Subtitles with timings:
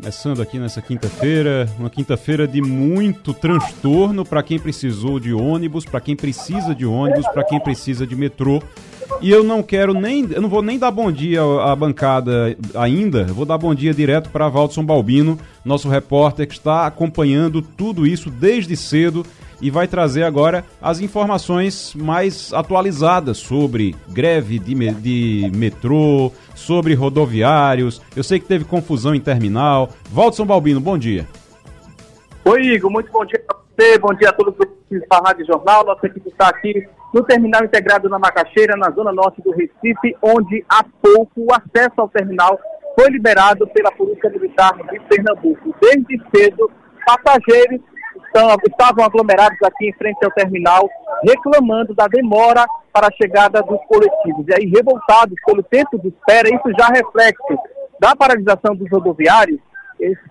[0.00, 6.00] Começando aqui nessa quinta-feira, uma quinta-feira de muito transtorno para quem precisou de ônibus, para
[6.00, 8.62] quem precisa de ônibus, para quem precisa de metrô.
[9.20, 13.24] E eu não quero nem, eu não vou nem dar bom dia à bancada ainda,
[13.24, 18.30] vou dar bom dia direto para Valdson Balbino, nosso repórter que está acompanhando tudo isso
[18.30, 19.22] desde cedo
[19.60, 28.00] e vai trazer agora as informações mais atualizadas sobre greve de, de metrô, sobre rodoviários.
[28.16, 29.90] Eu sei que teve confusão em terminal.
[30.10, 31.26] Valdson Balbino, bom dia.
[32.44, 35.84] Oi, Igor, muito bom dia para você, bom dia a todos os da Rádio Jornal.
[35.84, 40.64] Nossa equipe está aqui no terminal integrado na Macaxeira, na zona norte do Recife, onde
[40.68, 42.58] há pouco o acesso ao terminal
[42.98, 45.74] foi liberado pela Polícia Militar de Pernambuco.
[45.80, 46.70] Desde cedo,
[47.06, 47.80] passageiros
[48.30, 50.88] estão, estavam aglomerados aqui em frente ao terminal,
[51.26, 54.46] reclamando da demora para a chegada dos coletivos.
[54.48, 57.36] E aí, revoltados pelo tempo de espera, isso já reflete
[58.00, 59.60] da paralisação dos rodoviários,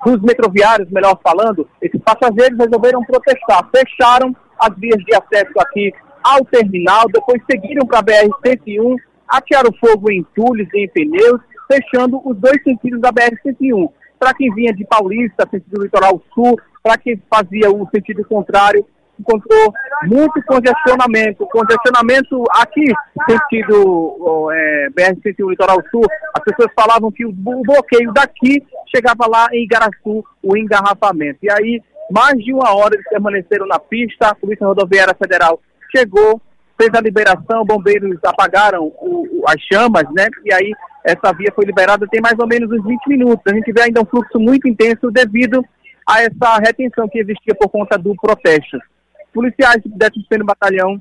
[0.03, 6.43] dos metroviários, melhor falando, esses passageiros resolveram protestar, fecharam as vias de acesso aqui ao
[6.45, 8.95] terminal, depois seguiram para a BR-101,
[9.27, 11.39] atearam fogo em entulhos e em pneus,
[11.71, 13.89] fechando os dois sentidos da BR-101.
[14.17, 18.85] Para quem vinha de Paulista, sentido litoral sul, para quem fazia o sentido contrário,
[19.19, 21.45] encontrou muito congestionamento.
[21.47, 22.85] Congestionamento aqui,
[23.29, 28.63] sentido é, BR-101 Litoral Sul, as pessoas falavam que o bloqueio daqui
[28.95, 31.39] chegava lá em Igaraçu, o engarrafamento.
[31.43, 35.59] E aí, mais de uma hora eles permaneceram na pista, a Polícia Rodoviária Federal
[35.95, 36.41] chegou,
[36.79, 40.27] fez a liberação, bombeiros apagaram o, o, as chamas, né?
[40.45, 40.71] E aí
[41.03, 43.43] essa via foi liberada tem mais ou menos uns 20 minutos.
[43.47, 45.63] A gente vê ainda um fluxo muito intenso devido
[46.09, 48.79] a essa retenção que existia por conta do protesto.
[49.31, 50.99] Policiais do 11 Batalhão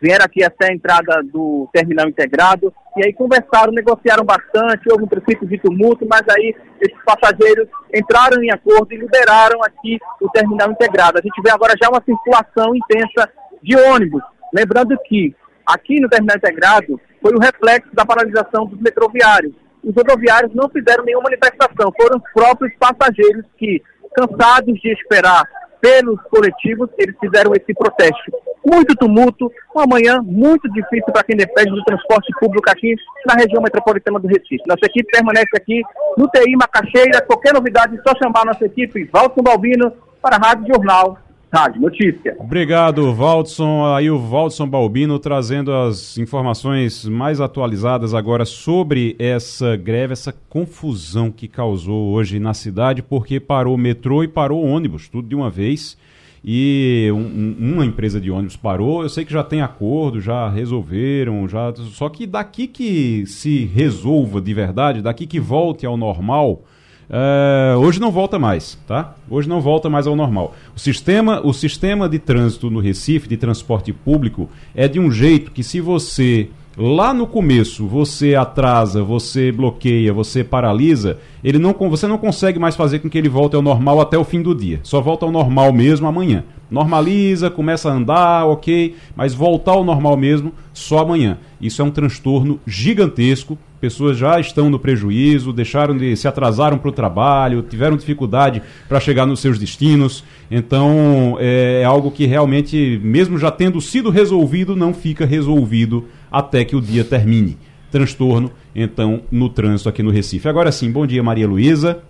[0.00, 5.08] vieram aqui até a entrada do terminal integrado e aí conversaram, negociaram bastante, houve um
[5.08, 10.70] princípio de tumulto, mas aí esses passageiros entraram em acordo e liberaram aqui o terminal
[10.70, 11.18] integrado.
[11.18, 13.30] A gente vê agora já uma circulação intensa
[13.62, 14.22] de ônibus.
[14.54, 15.36] Lembrando que
[15.66, 19.52] aqui no terminal integrado foi o reflexo da paralisação dos metroviários.
[19.84, 23.82] Os rodoviários não fizeram nenhuma manifestação, foram os próprios passageiros que
[24.14, 25.44] cansados de esperar
[25.80, 28.32] pelos coletivos, eles fizeram esse protesto.
[28.64, 32.94] Muito tumulto, uma manhã muito difícil para quem depende do transporte público aqui
[33.26, 34.62] na região metropolitana do Recife.
[34.66, 35.80] Nossa equipe permanece aqui
[36.18, 37.22] no TI Macaxeira.
[37.22, 41.18] Qualquer novidade, é só chamar nossa equipe, Valson Balbino, para a Rádio Jornal
[41.52, 42.36] Rádio Notícia.
[42.38, 43.84] Obrigado, Valdson.
[43.92, 51.30] Aí o Valdson Balbino trazendo as informações mais atualizadas agora sobre essa greve, essa confusão
[51.30, 55.98] que causou hoje na cidade, porque parou metrô e parou ônibus, tudo de uma vez.
[56.42, 59.02] E um, uma empresa de ônibus parou.
[59.02, 61.74] Eu sei que já tem acordo, já resolveram, já.
[61.90, 66.62] Só que daqui que se resolva de verdade, daqui que volte ao normal
[67.10, 69.16] Uh, hoje não volta mais, tá?
[69.28, 70.54] Hoje não volta mais ao normal.
[70.76, 75.50] O sistema, o sistema de trânsito no Recife, de transporte público, é de um jeito
[75.50, 76.48] que se você
[76.80, 82.74] lá no começo você atrasa, você bloqueia, você paralisa, ele não, você não consegue mais
[82.74, 84.80] fazer com que ele volte ao normal até o fim do dia.
[84.82, 86.42] Só volta ao normal mesmo amanhã.
[86.70, 91.36] Normaliza, começa a andar, ok, mas voltar ao normal mesmo só amanhã.
[91.60, 96.90] Isso é um transtorno gigantesco pessoas já estão no prejuízo, deixaram de se atrasaram para
[96.90, 100.22] o trabalho, tiveram dificuldade para chegar nos seus destinos.
[100.50, 106.64] Então é, é algo que realmente, mesmo já tendo sido resolvido, não fica resolvido até
[106.64, 107.58] que o dia termine.
[107.90, 110.48] Transtorno, então, no trânsito aqui no Recife.
[110.48, 112.02] Agora sim, bom dia, Maria Luísa.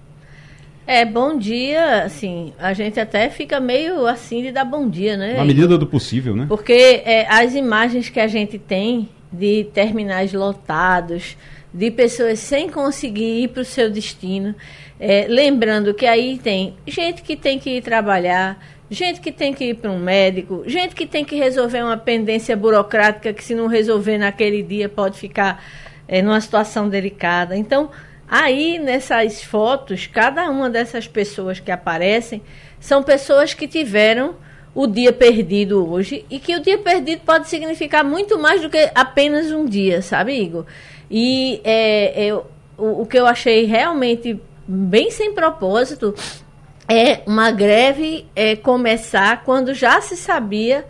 [0.87, 5.35] É, bom dia, assim, a gente até fica meio assim de dar bom dia, né?
[5.35, 6.47] Na medida do possível, né?
[6.49, 11.37] Porque é, as imagens que a gente tem de terminais lotados,
[11.73, 14.55] de pessoas sem conseguir ir para o seu destino.
[14.99, 18.59] É, lembrando que aí tem gente que tem que ir trabalhar,
[18.91, 22.57] gente que tem que ir para um médico, gente que tem que resolver uma pendência
[22.57, 25.63] burocrática que, se não resolver naquele dia, pode ficar
[26.09, 27.57] é, numa situação delicada.
[27.57, 27.91] Então,
[28.29, 32.43] aí nessas fotos, cada uma dessas pessoas que aparecem
[32.81, 34.35] são pessoas que tiveram
[34.75, 38.91] o dia perdido hoje e que o dia perdido pode significar muito mais do que
[38.95, 40.65] apenas um dia, sabe, Igor?
[41.11, 42.45] E é, é, o,
[42.77, 46.15] o que eu achei realmente bem sem propósito
[46.91, 50.85] é uma greve é, começar quando já se sabia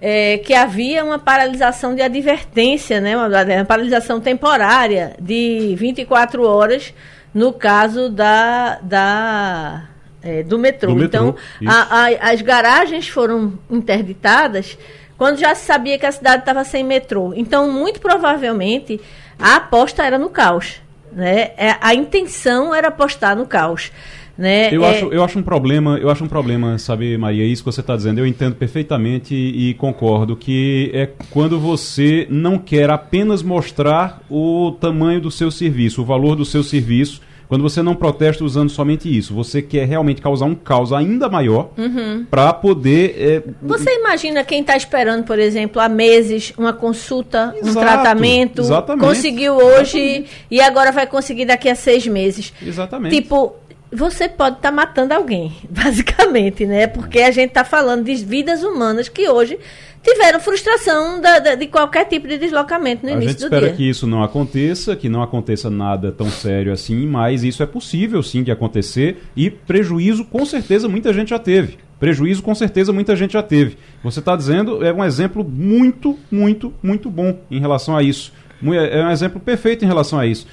[0.00, 6.94] é, que havia uma paralisação de advertência, né, uma, uma, paralisação temporária de 24 horas
[7.34, 9.84] no caso da, da,
[10.22, 10.92] é, do, metrô.
[10.92, 11.28] do, metrô.
[11.28, 11.36] Então,
[11.66, 14.78] a, a, as garagens foram interditadas
[15.18, 17.34] quando já se sabia que a cidade estava sem metrô.
[17.34, 19.00] Então, muito provavelmente,
[19.38, 20.80] a aposta era no caos.
[21.12, 21.50] Né?
[21.56, 23.90] É, a intenção era apostar no caos.
[24.36, 24.74] Né?
[24.74, 24.90] Eu, é...
[24.90, 27.96] acho, eu acho um problema, eu acho um problema, sabe, Maria, isso que você está
[27.96, 34.72] dizendo, eu entendo perfeitamente e, concordo que é quando você não quer apenas mostrar o
[34.80, 39.14] tamanho do seu serviço, o valor do seu serviço, quando você não protesta usando somente
[39.14, 42.26] isso, você quer realmente causar um caos ainda maior uhum.
[42.28, 43.14] para poder.
[43.18, 43.42] É...
[43.62, 49.06] Você imagina quem está esperando, por exemplo, há meses uma consulta, Exato, um tratamento, exatamente,
[49.06, 50.30] conseguiu hoje exatamente.
[50.50, 52.52] e agora vai conseguir daqui a seis meses.
[52.60, 53.14] Exatamente.
[53.14, 53.54] Tipo,
[53.92, 56.86] você pode estar tá matando alguém, basicamente, né?
[56.86, 59.58] Porque a gente está falando de vidas humanas que hoje
[60.02, 63.58] tiveram frustração da, da, de qualquer tipo de deslocamento no a início do dia.
[63.58, 67.42] A gente espera que isso não aconteça, que não aconteça nada tão sério assim, mas
[67.42, 71.78] isso é possível sim de acontecer e prejuízo com certeza muita gente já teve.
[71.98, 73.78] Prejuízo com certeza muita gente já teve.
[74.04, 78.32] Você está dizendo é um exemplo muito, muito, muito bom em relação a isso.
[78.62, 80.46] É um exemplo perfeito em relação a isso.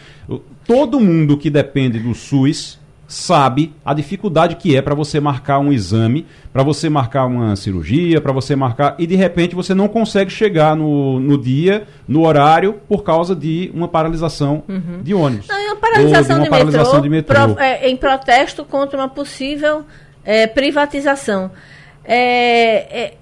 [0.66, 2.80] Todo mundo que depende do SUS
[3.13, 8.19] sabe a dificuldade que é para você marcar um exame, para você marcar uma cirurgia,
[8.19, 12.81] para você marcar e de repente você não consegue chegar no, no dia, no horário,
[12.89, 15.04] por causa de uma paralisação uhum.
[15.04, 15.48] de ônibus.
[15.48, 18.65] Não, é uma paralisação, de, uma de, paralisação metrô, de, metrô, pro, é, em protesto
[18.65, 19.86] contra uma possível
[20.25, 21.51] é, privatização.
[22.04, 23.13] É, é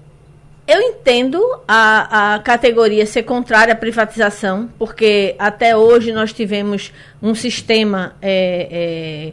[0.66, 7.34] eu entendo a, a categoria ser contrária à privatização, porque até hoje nós tivemos um
[7.34, 9.32] sistema é, é,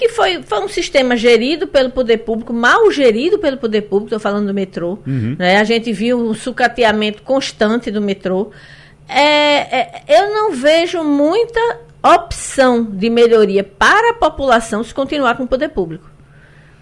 [0.00, 4.18] que foi, foi um sistema gerido pelo poder público, mal gerido pelo poder público, estou
[4.18, 4.98] falando do metrô.
[5.06, 5.36] Uhum.
[5.38, 5.58] Né?
[5.58, 8.50] A gente viu um sucateamento constante do metrô.
[9.06, 11.60] É, é, eu não vejo muita
[12.02, 16.09] opção de melhoria para a população se continuar com o poder público.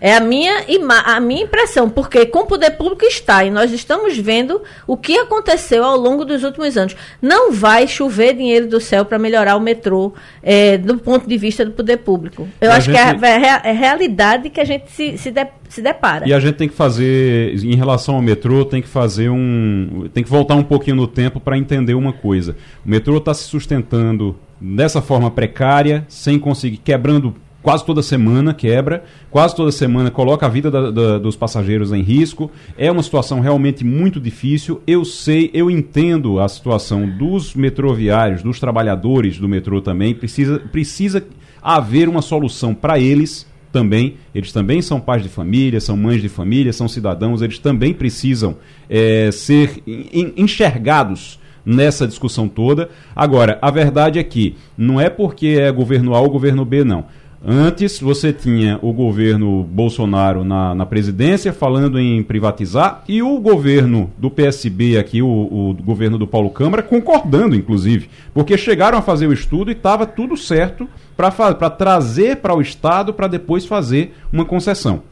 [0.00, 0.64] É a minha,
[1.04, 5.18] a minha impressão, porque com o poder público está, e nós estamos vendo o que
[5.18, 6.94] aconteceu ao longo dos últimos anos.
[7.20, 11.64] Não vai chover dinheiro do céu para melhorar o metrô é, do ponto de vista
[11.64, 12.48] do poder público.
[12.60, 13.18] Eu acho gente...
[13.18, 16.28] que é, é a, é a, realidade que a gente se, se, de, se depara.
[16.28, 20.08] E a gente tem que fazer, em relação ao metrô, tem que fazer um.
[20.14, 22.56] tem que voltar um pouquinho no tempo para entender uma coisa.
[22.86, 27.34] O metrô está se sustentando dessa forma precária, sem conseguir, quebrando
[27.68, 32.00] quase toda semana quebra, quase toda semana coloca a vida da, da, dos passageiros em
[32.00, 32.50] risco.
[32.78, 34.80] É uma situação realmente muito difícil.
[34.86, 40.14] Eu sei, eu entendo a situação dos metroviários, dos trabalhadores do metrô também.
[40.14, 41.22] Precisa, precisa
[41.62, 44.14] haver uma solução para eles também.
[44.34, 47.42] Eles também são pais de família, são mães de família, são cidadãos.
[47.42, 48.56] Eles também precisam
[48.88, 51.38] é, ser enxergados
[51.68, 52.88] nessa discussão toda.
[53.14, 57.04] Agora, a verdade é que não é porque é governo A ou governo B, não.
[57.44, 64.10] Antes você tinha o governo Bolsonaro na, na presidência falando em privatizar e o governo
[64.18, 69.28] do PSB aqui, o, o governo do Paulo Câmara, concordando, inclusive, porque chegaram a fazer
[69.28, 74.44] o estudo e estava tudo certo para trazer para o Estado para depois fazer uma
[74.44, 75.02] concessão.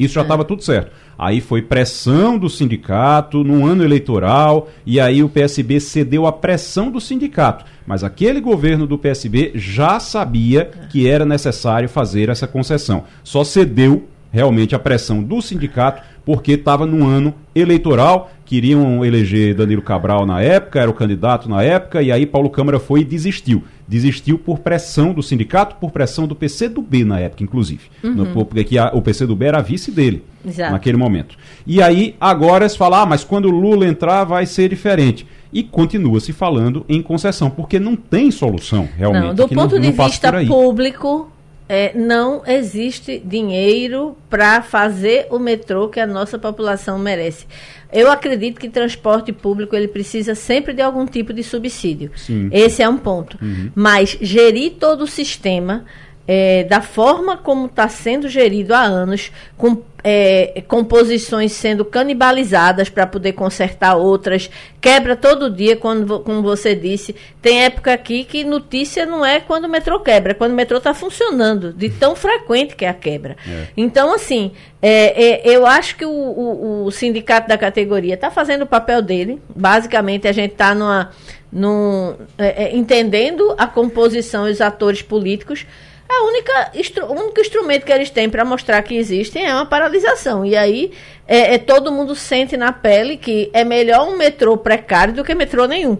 [0.00, 0.46] Isso já estava é.
[0.46, 0.92] tudo certo.
[1.18, 6.90] Aí foi pressão do sindicato no ano eleitoral e aí o PSB cedeu à pressão
[6.90, 7.66] do sindicato.
[7.86, 13.04] Mas aquele governo do PSB já sabia que era necessário fazer essa concessão.
[13.22, 19.80] Só cedeu realmente a pressão do sindicato porque estava no ano eleitoral, queriam eleger Danilo
[19.80, 23.62] Cabral na época, era o candidato na época, e aí Paulo Câmara foi e desistiu.
[23.86, 27.82] Desistiu por pressão do sindicato, por pressão do PCdoB na época, inclusive.
[28.02, 28.12] Uhum.
[28.12, 30.72] No, porque a, o PCdoB era vice dele Exato.
[30.72, 31.36] naquele momento.
[31.64, 35.62] E aí, agora se fala, ah, mas quando o Lula entrar vai ser diferente e
[35.62, 39.26] continua se falando em concessão, porque não tem solução realmente.
[39.26, 41.30] Não, do ponto não, de não vista público,
[41.72, 47.46] é, não existe dinheiro para fazer o metrô que a nossa população merece.
[47.92, 52.10] Eu acredito que transporte público ele precisa sempre de algum tipo de subsídio.
[52.16, 52.48] Sim.
[52.50, 53.38] Esse é um ponto.
[53.40, 53.70] Uhum.
[53.72, 55.84] Mas gerir todo o sistema
[56.26, 63.06] é, da forma como está sendo gerido há anos, com é, composições sendo canibalizadas para
[63.06, 64.50] poder consertar outras,
[64.80, 67.14] quebra todo dia, quando, como você disse.
[67.42, 70.78] Tem época aqui que notícia não é quando o metrô quebra, é quando o metrô
[70.78, 73.36] está funcionando, de tão frequente que é a quebra.
[73.46, 73.66] É.
[73.76, 78.62] Então, assim, é, é, eu acho que o, o, o sindicato da categoria está fazendo
[78.62, 79.40] o papel dele.
[79.54, 81.10] Basicamente, a gente está numa,
[81.52, 85.66] num, é, entendendo a composição e os atores políticos
[86.10, 86.72] a única
[87.06, 90.44] o único instrumento que eles têm para mostrar que existem é uma paralisação.
[90.44, 90.92] E aí
[91.26, 95.34] é, é, todo mundo sente na pele que é melhor um metrô precário do que
[95.34, 95.96] metrô nenhum.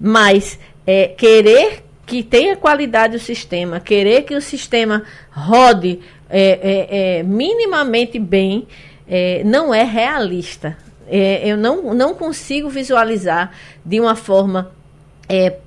[0.00, 7.18] Mas é, querer que tenha qualidade o sistema, querer que o sistema rode é, é,
[7.18, 8.66] é minimamente bem,
[9.08, 10.76] é, não é realista.
[11.08, 13.52] eu não, não consigo visualizar
[13.84, 14.72] de uma forma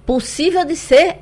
[0.06, 1.18] possível de ser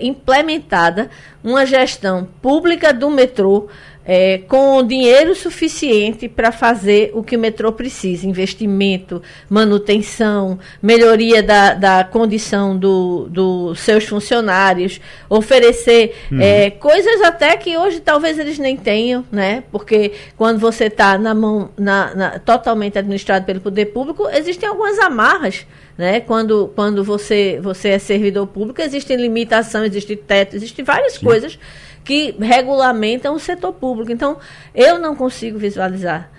[0.00, 1.10] implementada
[1.42, 3.68] uma gestão pública do metrô
[4.06, 11.74] é, com dinheiro suficiente para fazer o que o metrô precisa: investimento, manutenção, melhoria da,
[11.74, 16.40] da condição dos do seus funcionários, oferecer uhum.
[16.40, 19.64] é, coisas até que hoje talvez eles nem tenham, né?
[19.72, 24.98] Porque quando você está na mão na, na, totalmente administrado pelo poder público, existem algumas
[24.98, 25.66] amarras.
[25.96, 26.18] Né?
[26.18, 31.24] Quando, quando você, você é servidor público, existem limitações, existe teto, existem várias Sim.
[31.24, 31.56] coisas
[32.04, 34.12] que regulamentam o setor público.
[34.12, 34.36] Então,
[34.74, 36.30] eu não consigo visualizar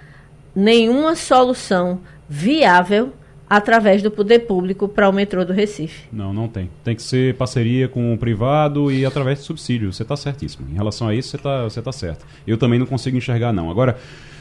[0.56, 3.12] nenhuma solução viável
[3.50, 6.08] através do poder público para o metrô do Recife.
[6.12, 6.70] Não, não tem.
[6.84, 9.92] Tem que ser parceria com o privado e através de subsídio.
[9.92, 10.68] Você está certíssimo.
[10.70, 12.26] Em relação a isso, você está você tá certo.
[12.48, 13.70] Eu também não consigo enxergar, não.
[13.70, 13.98] Agora,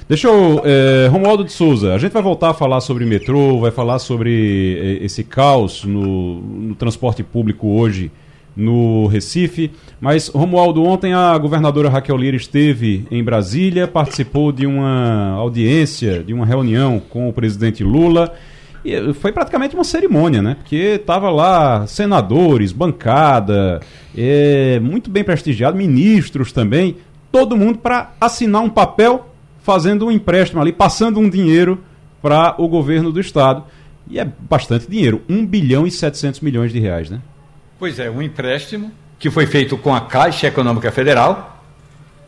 [0.09, 0.63] deixa eu...
[0.65, 4.79] É, Romualdo de Souza, a gente vai voltar a falar sobre metrô, vai falar sobre
[4.81, 8.11] é, esse caos no, no transporte público hoje
[8.57, 9.71] no Recife.
[10.01, 16.33] Mas, Romualdo, ontem a governadora Raquel Lira esteve em Brasília, participou de uma audiência, de
[16.33, 18.35] uma reunião com o presidente Lula.
[18.85, 20.57] E foi praticamente uma cerimônia, né?
[20.57, 23.81] Porque estava lá senadores, bancada,
[24.17, 26.97] é, muito bem prestigiado, ministros também,
[27.33, 29.31] todo mundo para assinar um papel
[29.61, 31.83] fazendo um empréstimo ali, passando um dinheiro
[32.21, 33.65] para o governo do estado.
[34.09, 37.21] E é bastante dinheiro, 1 bilhão e 700 milhões de reais, né?
[37.79, 41.61] Pois é, um empréstimo que foi feito com a Caixa Econômica Federal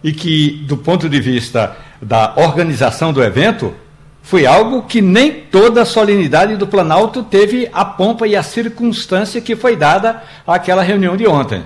[0.02, 3.72] e que, do ponto de vista da organização do evento,
[4.22, 9.40] foi algo que nem toda a solenidade do Planalto teve a pompa e a circunstância
[9.40, 11.62] que foi dada àquela reunião de ontem.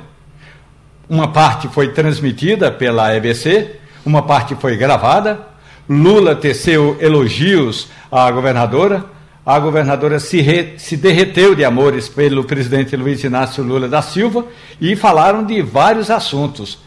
[1.09, 5.41] Uma parte foi transmitida pela EBC, uma parte foi gravada.
[5.89, 9.07] Lula teceu elogios à governadora
[9.45, 14.45] a governadora se, re, se derreteu de amores pelo presidente Luiz Inácio Lula da Silva
[14.81, 16.79] e falaram de vários assuntos.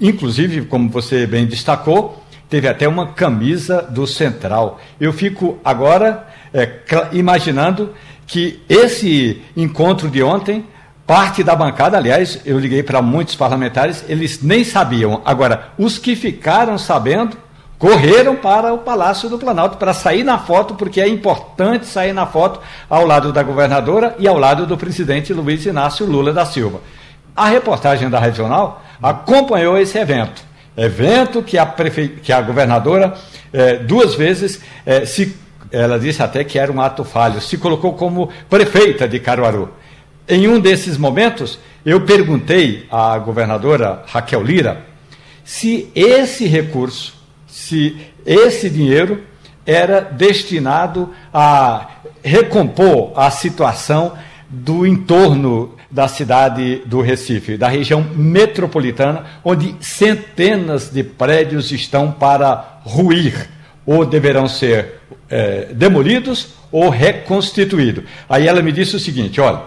[0.00, 4.78] Inclusive, como você bem destacou, teve até uma camisa do Central.
[5.00, 6.80] Eu fico agora é,
[7.12, 7.94] imaginando
[8.26, 10.66] que esse encontro de ontem,
[11.06, 15.22] parte da bancada, aliás, eu liguei para muitos parlamentares, eles nem sabiam.
[15.24, 17.36] Agora, os que ficaram sabendo
[17.82, 22.24] correram para o Palácio do Planalto para sair na foto, porque é importante sair na
[22.24, 26.80] foto ao lado da governadora e ao lado do presidente Luiz Inácio Lula da Silva.
[27.34, 30.44] A reportagem da Regional acompanhou esse evento.
[30.76, 32.06] Evento que a, prefe...
[32.22, 33.14] que a governadora
[33.52, 35.36] eh, duas vezes eh, se.
[35.72, 39.70] Ela disse até que era um ato falho, se colocou como prefeita de Caruaru.
[40.28, 44.84] Em um desses momentos, eu perguntei à governadora Raquel Lira
[45.42, 47.21] se esse recurso
[47.52, 49.20] se esse dinheiro
[49.66, 51.86] era destinado a
[52.22, 54.14] recompor a situação
[54.48, 62.80] do entorno da cidade do Recife, da região metropolitana, onde centenas de prédios estão para
[62.84, 63.50] ruir,
[63.84, 68.04] ou deverão ser é, demolidos ou reconstituídos.
[68.30, 69.60] Aí ela me disse o seguinte: olha,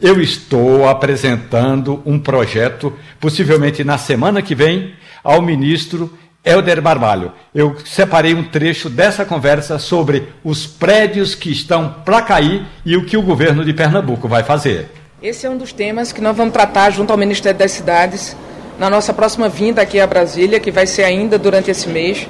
[0.00, 4.92] eu estou apresentando um projeto, possivelmente na semana que vem,
[5.24, 6.12] ao ministro
[6.44, 7.32] Helder Barbalho.
[7.54, 13.06] Eu separei um trecho dessa conversa sobre os prédios que estão para cair e o
[13.06, 14.90] que o governo de Pernambuco vai fazer.
[15.22, 18.36] Esse é um dos temas que nós vamos tratar junto ao Ministério das Cidades
[18.76, 22.26] na nossa próxima vinda aqui a Brasília, que vai ser ainda durante esse mês.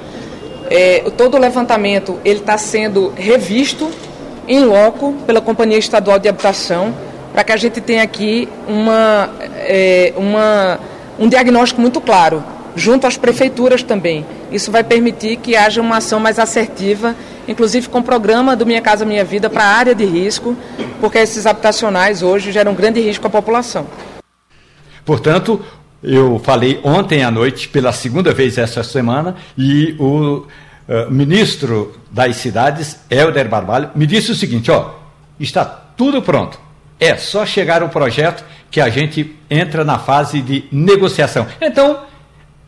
[0.69, 3.89] É, todo o levantamento ele está sendo revisto
[4.47, 6.93] em loco pela Companhia Estadual de Habitação
[7.31, 10.79] para que a gente tenha aqui uma, é, uma,
[11.17, 12.43] um diagnóstico muito claro
[12.75, 14.25] junto às prefeituras também.
[14.51, 17.15] Isso vai permitir que haja uma ação mais assertiva,
[17.47, 20.55] inclusive com o programa do Minha Casa Minha Vida para a área de risco,
[20.99, 23.85] porque esses habitacionais hoje geram grande risco à população.
[25.05, 25.63] Portanto,
[26.01, 30.45] eu falei ontem à noite, pela segunda vez essa semana, e o
[30.87, 34.91] uh, ministro das cidades, Helder Barbalho, me disse o seguinte: ó,
[35.39, 36.59] está tudo pronto.
[36.99, 41.45] É só chegar o projeto que a gente entra na fase de negociação.
[41.61, 41.99] Então,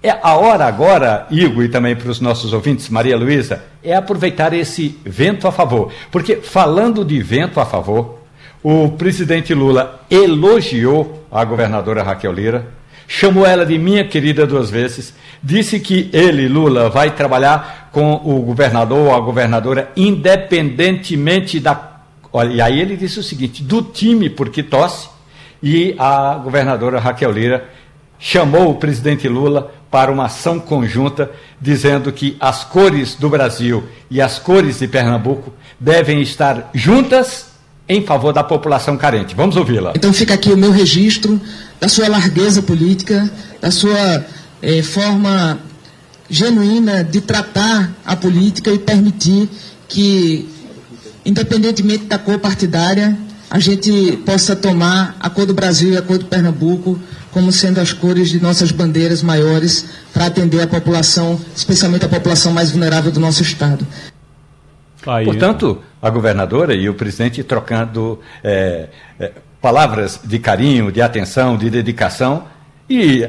[0.07, 4.53] é a hora agora, Igor, e também para os nossos ouvintes, Maria Luísa, é aproveitar
[4.53, 5.91] esse vento a favor.
[6.11, 8.19] Porque falando de vento a favor,
[8.61, 12.67] o presidente Lula elogiou a governadora Raquel Lira,
[13.07, 18.41] chamou ela de minha querida duas vezes, disse que ele, Lula, vai trabalhar com o
[18.41, 21.95] governador ou a governadora independentemente da.
[22.51, 25.09] E aí ele disse o seguinte: do time porque tosse,
[25.63, 27.69] e a governadora Raquel Lira
[28.19, 34.21] chamou o presidente Lula para uma ação conjunta, dizendo que as cores do Brasil e
[34.21, 37.47] as cores de Pernambuco devem estar juntas
[37.87, 39.35] em favor da população carente.
[39.35, 39.93] Vamos ouvi-la.
[39.95, 41.39] Então fica aqui o meu registro
[41.79, 43.29] da sua largueza política,
[43.61, 44.25] da sua
[44.61, 45.59] eh, forma
[46.29, 49.47] genuína de tratar a política e permitir
[49.87, 50.49] que,
[51.23, 53.15] independentemente da cor partidária,
[53.55, 56.99] a gente possa tomar a cor do Brasil e a cor do Pernambuco
[57.31, 62.51] como sendo as cores de nossas bandeiras maiores para atender a população, especialmente a população
[62.51, 63.87] mais vulnerável do nosso Estado.
[65.07, 69.31] Aí, Portanto, a governadora e o presidente trocando é, é,
[69.61, 72.43] palavras de carinho, de atenção, de dedicação.
[72.89, 73.27] E,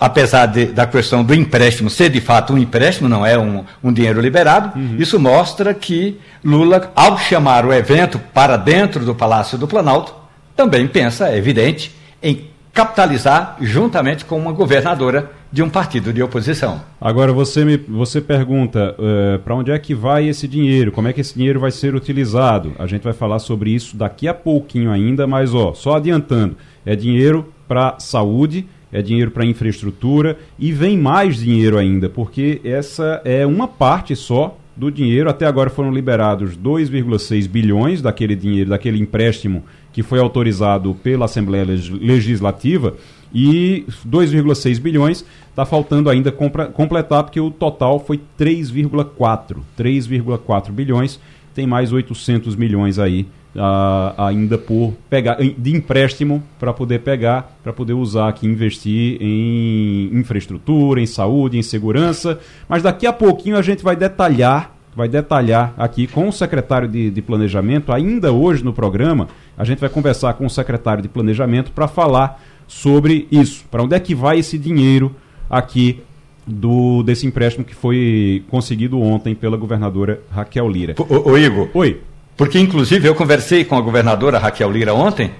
[0.00, 3.92] apesar de, da questão do empréstimo ser de fato um empréstimo, não é um, um
[3.92, 4.96] dinheiro liberado, uhum.
[4.98, 10.14] isso mostra que Lula, ao chamar o evento para dentro do Palácio do Planalto,
[10.56, 16.80] também pensa, é evidente, em capitalizar juntamente com uma governadora de um partido de oposição.
[17.00, 20.90] Agora você me você pergunta uh, para onde é que vai esse dinheiro?
[20.90, 22.72] Como é que esse dinheiro vai ser utilizado?
[22.76, 26.96] A gente vai falar sobre isso daqui a pouquinho ainda, mas ó, só adiantando, é
[26.96, 33.44] dinheiro para saúde, é dinheiro para infraestrutura e vem mais dinheiro ainda, porque essa é
[33.44, 35.28] uma parte só do dinheiro.
[35.28, 41.64] Até agora foram liberados 2,6 bilhões daquele dinheiro, daquele empréstimo que foi autorizado pela Assembleia
[41.64, 42.94] Legislativa
[43.34, 51.20] e 2,6 bilhões está faltando ainda completar porque o total foi 3,4 3,4 bilhões
[51.52, 57.72] tem mais 800 milhões aí uh, ainda por pegar de empréstimo para poder pegar para
[57.72, 63.62] poder usar aqui investir em infraestrutura em saúde em segurança mas daqui a pouquinho a
[63.62, 68.72] gente vai detalhar vai detalhar aqui com o secretário de, de Planejamento, ainda hoje no
[68.72, 73.64] programa, a gente vai conversar com o secretário de Planejamento para falar sobre isso.
[73.70, 75.14] Para onde é que vai esse dinheiro
[75.50, 76.00] aqui
[76.46, 80.94] do desse empréstimo que foi conseguido ontem pela governadora Raquel Lira?
[80.98, 81.68] O, o Igor.
[81.74, 82.00] Oi.
[82.36, 85.30] Porque, inclusive, eu conversei com a governadora Raquel Lira ontem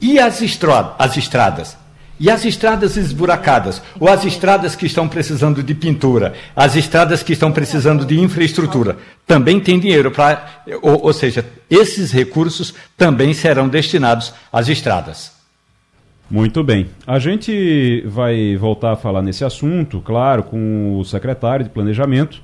[0.00, 1.76] e as, estrada, as estradas?
[2.20, 7.32] E as estradas esburacadas, ou as estradas que estão precisando de pintura, as estradas que
[7.32, 10.62] estão precisando de infraestrutura, também tem dinheiro para.
[10.82, 15.32] Ou, ou seja, esses recursos também serão destinados às estradas.
[16.30, 16.90] Muito bem.
[17.06, 22.40] A gente vai voltar a falar nesse assunto, claro, com o secretário de Planejamento.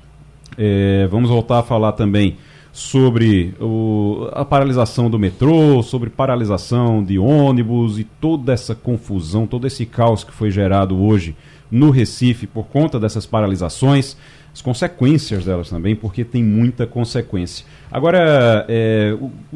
[0.57, 2.37] É, vamos voltar a falar também
[2.79, 9.67] sobre o, a paralisação do metrô, sobre paralisação de ônibus e toda essa confusão, todo
[9.67, 11.35] esse caos que foi gerado hoje
[11.69, 14.15] no Recife por conta dessas paralisações,
[14.53, 17.65] as consequências delas também, porque tem muita consequência.
[17.91, 19.13] Agora, é,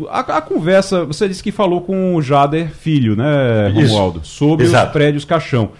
[0.09, 4.87] a, a, conversa, você disse que falou com o Jader Filho, né, Romualdo, sobre Exato.
[4.87, 5.71] os prédios caixão.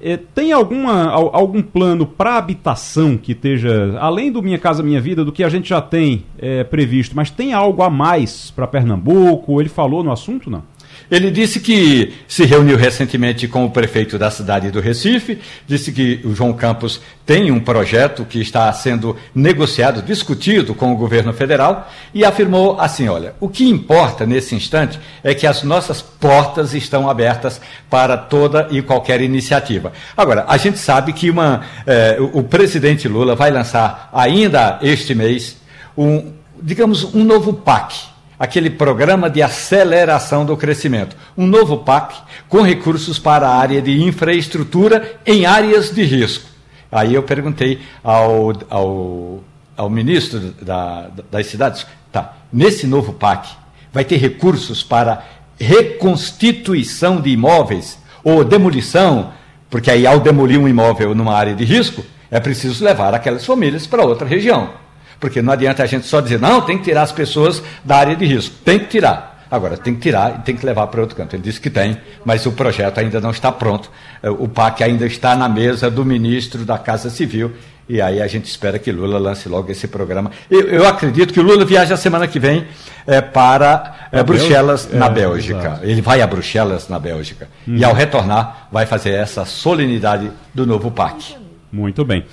[0.00, 5.24] É, tem alguma, algum plano para habitação que esteja, além do Minha Casa Minha Vida,
[5.24, 9.60] do que a gente já tem é, previsto, mas tem algo a mais para Pernambuco?
[9.60, 10.62] Ele falou no assunto, não?
[11.10, 16.20] Ele disse que se reuniu recentemente com o prefeito da cidade do Recife, disse que
[16.24, 21.90] o João Campos tem um projeto que está sendo negociado, discutido com o governo federal,
[22.12, 27.08] e afirmou assim: olha, o que importa nesse instante é que as nossas portas estão
[27.08, 29.92] abertas para toda e qualquer iniciativa.
[30.16, 35.56] Agora, a gente sabe que uma, eh, o presidente Lula vai lançar ainda este mês
[35.96, 41.16] um, digamos, um novo PAC aquele programa de aceleração do crescimento.
[41.36, 42.16] Um novo PAC
[42.48, 46.48] com recursos para a área de infraestrutura em áreas de risco.
[46.90, 49.44] Aí eu perguntei ao, ao,
[49.76, 53.48] ao ministro da, das cidades, tá, nesse novo PAC
[53.92, 55.24] vai ter recursos para
[55.58, 59.32] reconstituição de imóveis ou demolição,
[59.70, 63.86] porque aí ao demolir um imóvel numa área de risco, é preciso levar aquelas famílias
[63.86, 64.85] para outra região.
[65.18, 68.16] Porque não adianta a gente só dizer, não, tem que tirar as pessoas da área
[68.16, 68.54] de risco.
[68.64, 69.36] Tem que tirar.
[69.50, 71.34] Agora, tem que tirar e tem que levar para outro canto.
[71.34, 73.90] Ele disse que tem, mas o projeto ainda não está pronto.
[74.22, 77.52] É, o PAC ainda está na mesa do ministro da Casa Civil.
[77.88, 80.32] E aí a gente espera que Lula lance logo esse programa.
[80.50, 82.66] Eu, eu acredito que o Lula viaja semana que vem
[83.06, 85.78] é, para é, Bruxelas, na é, Bélgica.
[85.82, 87.48] Ele vai a Bruxelas, na Bélgica.
[87.68, 87.76] Hum.
[87.76, 91.36] E ao retornar, vai fazer essa solenidade do novo PAC.
[91.70, 92.24] Muito bem.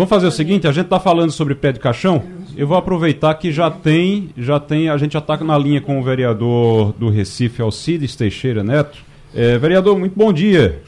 [0.00, 2.22] Vamos fazer o seguinte, a gente está falando sobre pé de caixão.
[2.56, 6.00] Eu vou aproveitar que já tem, já tem, a gente já está na linha com
[6.00, 8.96] o vereador do Recife, Alcides Teixeira Neto.
[9.34, 10.80] É, vereador, muito bom dia.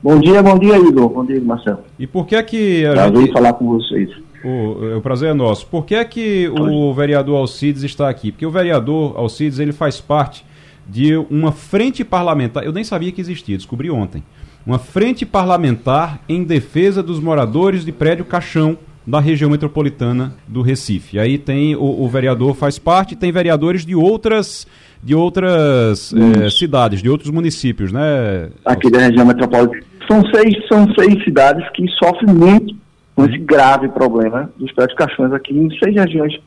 [0.00, 1.08] Bom dia, bom dia, Igor.
[1.08, 1.80] Bom dia, Marcelo.
[1.98, 3.32] E por que é que a Prazer gente...
[3.32, 4.08] falar com vocês.
[4.44, 5.66] O, o prazer é nosso.
[5.66, 8.30] Por que é que o vereador Alcides está aqui?
[8.30, 10.44] Porque o vereador Alcides ele faz parte
[10.88, 12.64] de uma frente parlamentar.
[12.64, 14.22] Eu nem sabia que existia, descobri ontem.
[14.66, 21.18] Uma frente parlamentar em defesa dos moradores de prédio Caixão da região metropolitana do Recife.
[21.18, 24.66] Aí tem o, o vereador faz parte, tem vereadores de outras
[25.02, 28.50] de outras eh, cidades, de outros municípios, né?
[28.66, 29.82] Aqui da região metropolitana.
[30.06, 32.74] São seis, são seis cidades que sofrem muito
[33.14, 36.38] com esse grave problema dos prédios caixões aqui em seis regiões,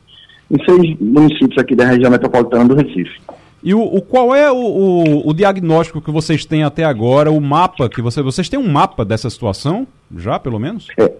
[0.50, 3.20] em seis municípios aqui da região metropolitana do Recife.
[3.64, 7.40] E o, o qual é o, o, o, diagnóstico que vocês têm até agora, o
[7.40, 10.88] mapa que você, vocês têm um mapa dessa situação, já pelo menos?
[10.98, 11.10] É.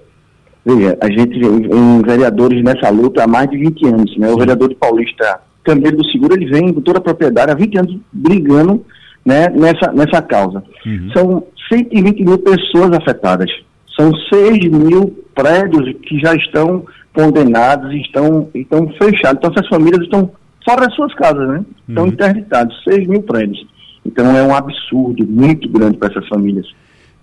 [0.62, 4.30] Veja, a gente vem vereadores nessa luta há mais de 20 anos, né?
[4.30, 7.78] O vereador de Paulista Cambeiro do Seguro, ele vem com toda a propriedade há 20
[7.78, 8.84] anos brigando
[9.24, 10.62] né, nessa, nessa causa.
[10.84, 11.10] Uhum.
[11.14, 13.50] São 120 mil pessoas afetadas.
[13.98, 19.38] São 6 mil prédios que já estão condenados, estão, estão fechados.
[19.38, 20.30] Então, essas famílias estão
[20.64, 21.64] fora das suas casas, né?
[21.88, 22.10] Estão uhum.
[22.10, 23.66] interditados, 6 mil prédios.
[24.04, 26.66] Então, é um absurdo muito grande para essas famílias.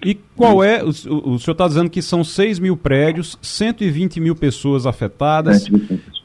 [0.04, 4.36] E qual é, o, o senhor está dizendo que são 6 mil prédios, 120 mil
[4.36, 5.70] pessoas afetadas,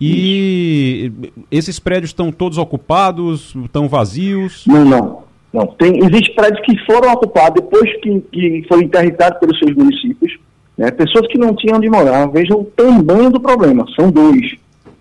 [0.00, 1.12] e
[1.50, 4.66] esses prédios estão todos ocupados, estão vazios?
[4.66, 5.22] Não, não.
[5.52, 5.66] não.
[5.66, 10.38] Tem, existem prédios que foram ocupados depois que, que foram interditados pelos seus municípios,
[10.78, 10.90] né?
[10.90, 12.26] pessoas que não tinham onde morar.
[12.28, 14.56] Vejam o tamanho do problema, são dois.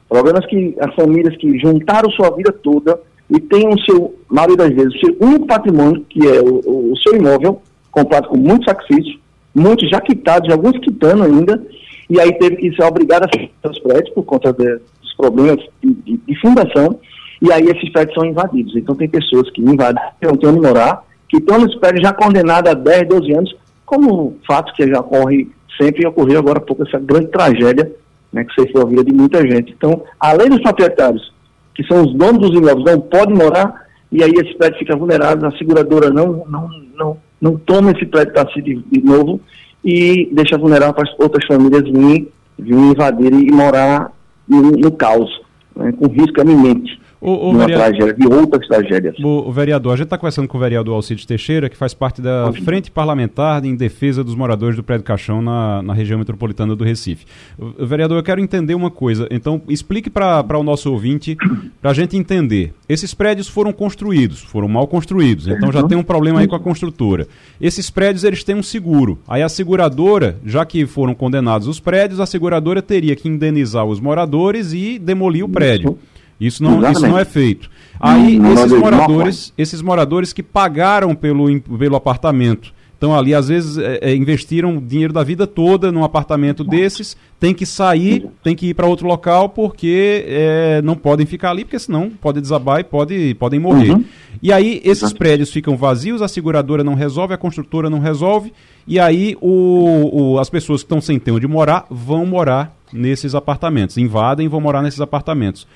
[0.08, 4.58] Problemas que as famílias que juntaram sua vida toda e têm o seu, na maioria
[4.58, 8.66] das vezes, o seu único patrimônio, que é o, o seu imóvel, comprado com muito
[8.66, 9.20] sacrifício,
[9.54, 11.62] muitos já quitados, alguns quitando ainda,
[12.10, 15.60] e aí teve que ser obrigado a fechar os prédios por conta de, dos problemas
[15.82, 17.00] de, de, de, fundação,
[17.42, 18.76] e aí esses prédios são invadidos.
[18.76, 22.70] Então tem pessoas que invadem, não têm onde morar, que estão nos prédios já condenados
[22.70, 25.48] há 10, 12 anos, como fato que já ocorre
[25.82, 27.92] sempre e ocorreu agora há pouco essa grande tragédia
[28.36, 29.74] né, que ceifou a vida de muita gente.
[29.76, 31.34] Então, além dos proprietários,
[31.74, 35.48] que são os donos dos imóveis, não podem morar, e aí esse prédio fica vulnerável,
[35.48, 39.40] a seguradora não, não, não, não toma esse prédio para si de, de, novo
[39.84, 42.28] e deixa vulnerável para outras famílias virem,
[42.60, 44.12] virem invadir e morar
[44.48, 45.32] no, no caos,
[45.74, 47.00] né, com risco iminente.
[47.22, 49.20] O, o uma vereador, tragédia, de outras tragédias.
[49.20, 52.22] O, o vereador, a gente está conversando com o vereador Alcides Teixeira, que faz parte
[52.22, 56.84] da Frente Parlamentar em Defesa dos Moradores do Prédio Caixão na, na região metropolitana do
[56.84, 57.26] Recife.
[57.58, 59.28] O, vereador, eu quero entender uma coisa.
[59.32, 61.38] Então, explique para o nosso ouvinte,
[61.82, 62.74] para a gente entender.
[62.88, 66.60] Esses prédios foram construídos, foram mal construídos, então já tem um problema aí com a
[66.60, 67.28] construtora.
[67.60, 69.18] Esses prédios, eles têm um seguro.
[69.28, 74.00] Aí a seguradora, já que foram condenados os prédios, a seguradora teria que indenizar os
[74.00, 75.98] moradores e demolir o prédio.
[75.98, 76.15] Isso
[76.64, 77.70] não, isso não é feito.
[78.00, 83.78] Aí não, esses moradores, esses moradores que pagaram pelo, pelo apartamento, então ali às vezes
[83.78, 88.68] é, é, investiram dinheiro da vida toda num apartamento desses, tem que sair, tem que
[88.68, 92.84] ir para outro local porque é, não podem ficar ali, porque senão pode desabar e
[92.84, 93.92] pode, podem morrer.
[93.92, 94.04] Uhum.
[94.42, 98.54] E aí esses prédios ficam vazios, a seguradora não resolve, a construtora não resolve,
[98.88, 103.36] e aí o, o as pessoas que estão sem ter onde morar vão morar nesses
[103.36, 105.68] apartamentos, invadem e vão morar nesses apartamentos.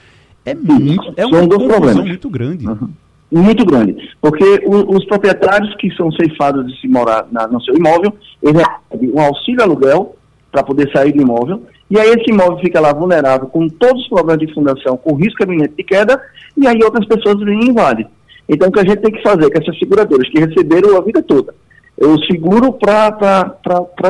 [0.51, 2.67] É muito, é uma confusão muito grande.
[2.67, 2.89] Uhum.
[3.31, 3.95] Muito grande.
[4.19, 8.63] Porque o, os proprietários que são ceifados de se morar na, no seu imóvel, eles
[8.89, 10.15] recebem um auxílio aluguel
[10.51, 14.09] para poder sair do imóvel, e aí esse imóvel fica lá vulnerável com todos os
[14.09, 16.19] problemas de fundação, com risco iminente de queda,
[16.57, 18.07] e aí outras pessoas vêm e invadem.
[18.47, 21.21] Então o que a gente tem que fazer com essas seguradoras que receberam a vida
[21.21, 21.53] toda,
[21.97, 23.53] eu seguro para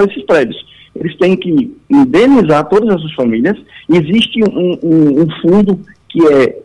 [0.08, 0.58] esses prédios.
[0.96, 3.58] Eles têm que indenizar todas essas famílias.
[3.90, 6.62] Existe um, um, um fundo que é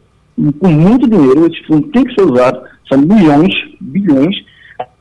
[0.61, 4.37] com muito dinheiro, esse fundo tem que ser usado, são milhões, bilhões,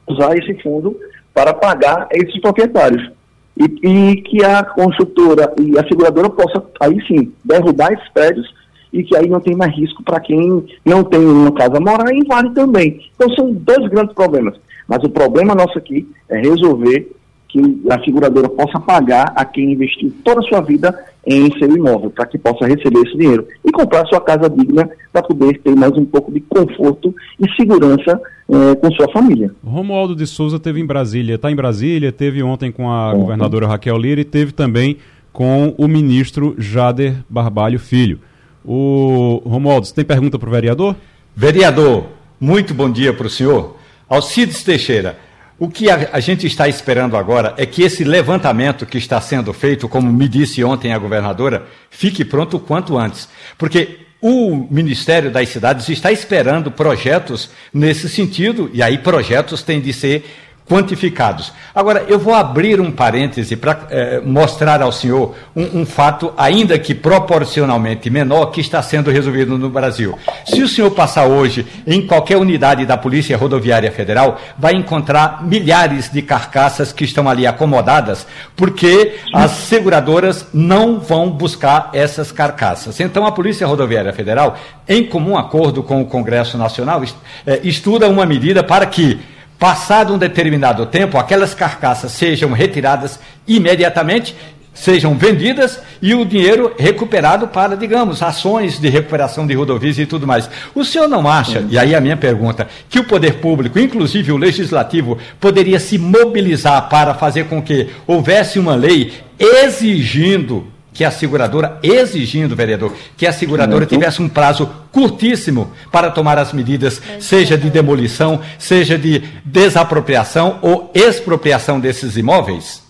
[0.08, 0.96] usar esse fundo
[1.34, 3.12] para pagar esses proprietários.
[3.58, 8.54] E, e, que a construtora e a seguradora possa, aí sim, derrubar esses prédios
[8.92, 12.20] e que aí não tem mais risco para quem não tem uma casa morar e
[12.20, 13.00] invade também.
[13.16, 14.56] Então são dois grandes problemas.
[14.88, 17.12] Mas o problema nosso aqui é resolver
[17.54, 22.10] que a seguradora possa pagar a quem investiu toda a sua vida em seu imóvel,
[22.10, 25.94] para que possa receber esse dinheiro e comprar sua casa digna para poder ter mais
[25.94, 29.52] um pouco de conforto e segurança eh, com sua família.
[29.64, 33.98] Romualdo de Souza teve em Brasília, está em Brasília, teve ontem com a governadora Raquel
[33.98, 34.98] Lira e teve também
[35.32, 38.20] com o ministro Jader Barbalho Filho.
[38.66, 40.96] O Romualdo, você tem pergunta para o vereador?
[41.36, 42.06] Vereador,
[42.40, 43.78] muito bom dia para o senhor.
[44.10, 45.18] Alcides Teixeira,
[45.60, 49.54] o que a, a, gente está esperando agora é que esse levantamento que está sendo
[49.54, 53.30] feito, como me disse ontem a governadora, fique pronto o quanto antes.
[53.58, 59.94] Porque o Ministério das Cidades está esperando projetos nesse sentido, e aí projetos têm de
[59.94, 60.26] ser
[60.68, 61.52] quantificados.
[61.76, 66.78] Agora, eu vou abrir um parêntese para eh, mostrar ao senhor um, um, fato, ainda
[66.80, 70.18] que proporcionalmente menor, que está sendo resolvido no Brasil.
[70.46, 76.10] Se o senhor passar hoje em qualquer unidade da Polícia Rodoviária Federal, vai encontrar milhares
[76.12, 83.00] de carcaças que estão ali acomodadas, porque as seguradoras não vão buscar essas carcaças.
[83.00, 87.04] Então, a Polícia Rodoviária Federal, em comum acordo com o Congresso Nacional,
[87.46, 89.20] eh, estuda uma medida para que
[89.60, 94.36] Passado um determinado tempo, aquelas carcaças sejam retiradas imediatamente,
[94.74, 100.26] sejam vendidas e o dinheiro recuperado para, digamos, ações de recuperação de rodovias e tudo
[100.26, 100.50] mais.
[100.74, 104.38] O senhor não acha, e aí a minha pergunta, que o poder público, inclusive o
[104.38, 111.80] legislativo, poderia se mobilizar para fazer com que houvesse uma lei exigindo que a seguradora,
[111.82, 117.70] exigindo, vereador, que a seguradora tivesse um prazo curtíssimo para tomar as medidas, seja de
[117.70, 122.84] demolição, seja de desapropriação ou expropriação desses imóveis?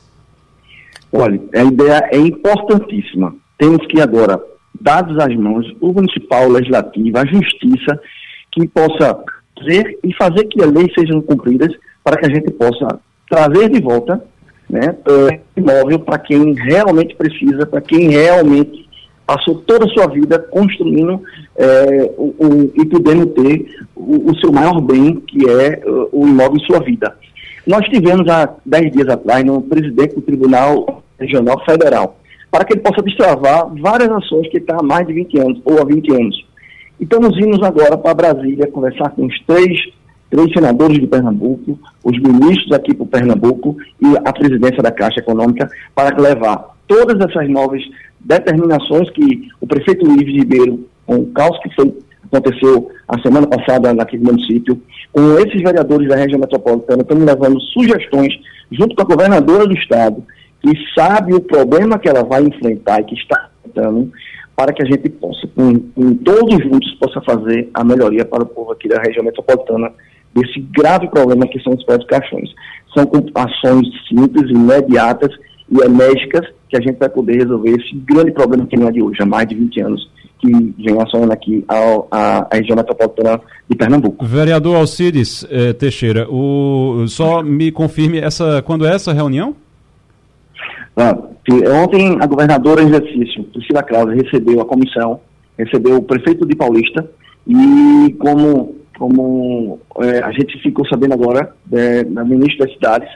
[1.11, 3.35] Olha, a ideia é importantíssima.
[3.57, 4.41] Temos que agora,
[4.81, 7.99] dados às mãos, o municipal, o legislativo, a justiça,
[8.51, 9.17] que possa
[9.57, 11.71] fazer e fazer que as leis sejam cumpridas
[12.03, 14.21] para que a gente possa trazer de volta
[14.69, 18.83] né, é, imóvel para quem realmente precisa, para quem realmente
[19.25, 21.21] passou toda a sua vida construindo
[21.55, 26.65] é, o, e podendo ter o, o, seu maior bem, que é o, imóvel em
[26.65, 27.15] sua vida.
[27.65, 32.19] Nós tivemos há 10 dias atrás no presidente do Tribunal Regional Federal,
[32.51, 35.81] para que ele possa destravar várias ações que está há mais de 20 anos, ou
[35.81, 36.45] há 20 anos.
[36.99, 39.79] Então, nós vimos agora para Brasília conversar com os três
[40.33, 45.69] três senadores de Pernambuco, os ministros aqui para Pernambuco e a presidência da Caixa Econômica
[45.93, 47.83] para levar todas essas novas
[48.19, 53.93] determinações que o prefeito Luiz Ribeiro, com o caos que foi, aconteceu a semana passada
[53.93, 58.33] naquele município, com esses vereadores da região metropolitana, estamos levando sugestões
[58.71, 60.23] junto com a governadora do estado,
[60.63, 64.11] que sabe o problema que ela vai enfrentar e que está enfrentando,
[64.55, 68.47] para que a gente possa, com, com todos juntos, possa fazer a melhoria para o
[68.47, 69.91] povo aqui da região metropolitana
[70.35, 72.49] desse grave problema que são os pés caixões.
[72.93, 75.31] São ações simples, imediatas
[75.69, 79.01] e enérgicas que a gente vai poder resolver esse grande problema que não é de
[79.01, 81.75] hoje, há mais de 20 anos, que vem assolando aqui a,
[82.11, 84.25] a, a, região metropolitana de Pernambuco.
[84.25, 89.55] Vereador Alcides eh, Teixeira, o, só me confirme essa, quando é essa reunião?
[90.97, 91.17] Ah,
[91.83, 95.19] ontem a governadora em exercício, Priscila Krause, recebeu a comissão,
[95.57, 97.07] recebeu o prefeito de Paulista
[97.47, 103.09] e como como é, a gente ficou sabendo agora é, na ministra das cidades,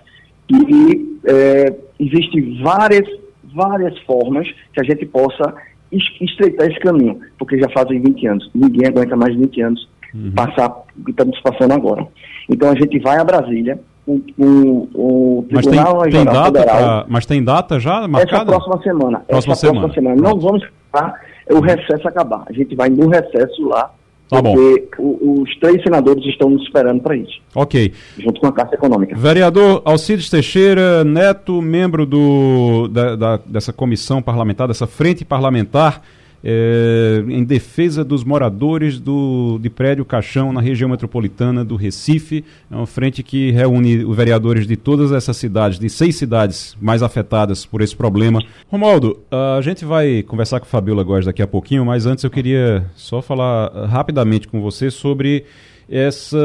[0.48, 3.08] que é, existem várias,
[3.54, 5.54] várias formas que a gente possa
[5.92, 8.52] estreitar esse caminho, porque já fazem 20 anos.
[8.54, 10.32] Ninguém aguenta mais 20 anos uhum.
[10.36, 12.06] passar o que estamos passando agora.
[12.50, 16.78] Então a gente vai a Brasília, com, o Tribunal mas tem, tem data Federal.
[16.78, 18.36] Pra, mas tem data já marcada?
[18.36, 19.20] Essa próxima semana.
[19.20, 19.80] Próxima essa semana.
[19.82, 20.30] próxima semana.
[20.30, 22.44] Não vamos esperar o recesso acabar.
[22.48, 23.92] A gente vai no recesso lá
[24.30, 27.40] Tá porque o, os três senadores estão nos esperando para isso.
[27.56, 27.94] Ok.
[28.20, 29.16] Junto com a Caixa Econômica.
[29.16, 36.02] Vereador Alcides Teixeira Neto, membro do, da, da, dessa comissão parlamentar, dessa frente parlamentar
[36.44, 42.44] é, em defesa dos moradores do, de prédio Caixão na região metropolitana do Recife.
[42.72, 47.02] É uma frente que reúne os vereadores de todas essas cidades, de seis cidades mais
[47.02, 48.42] afetadas por esse problema.
[48.70, 52.30] Romaldo, a gente vai conversar com a Fabiola Góes daqui a pouquinho, mas antes eu
[52.30, 55.46] queria só falar rapidamente com você sobre
[55.90, 56.38] essa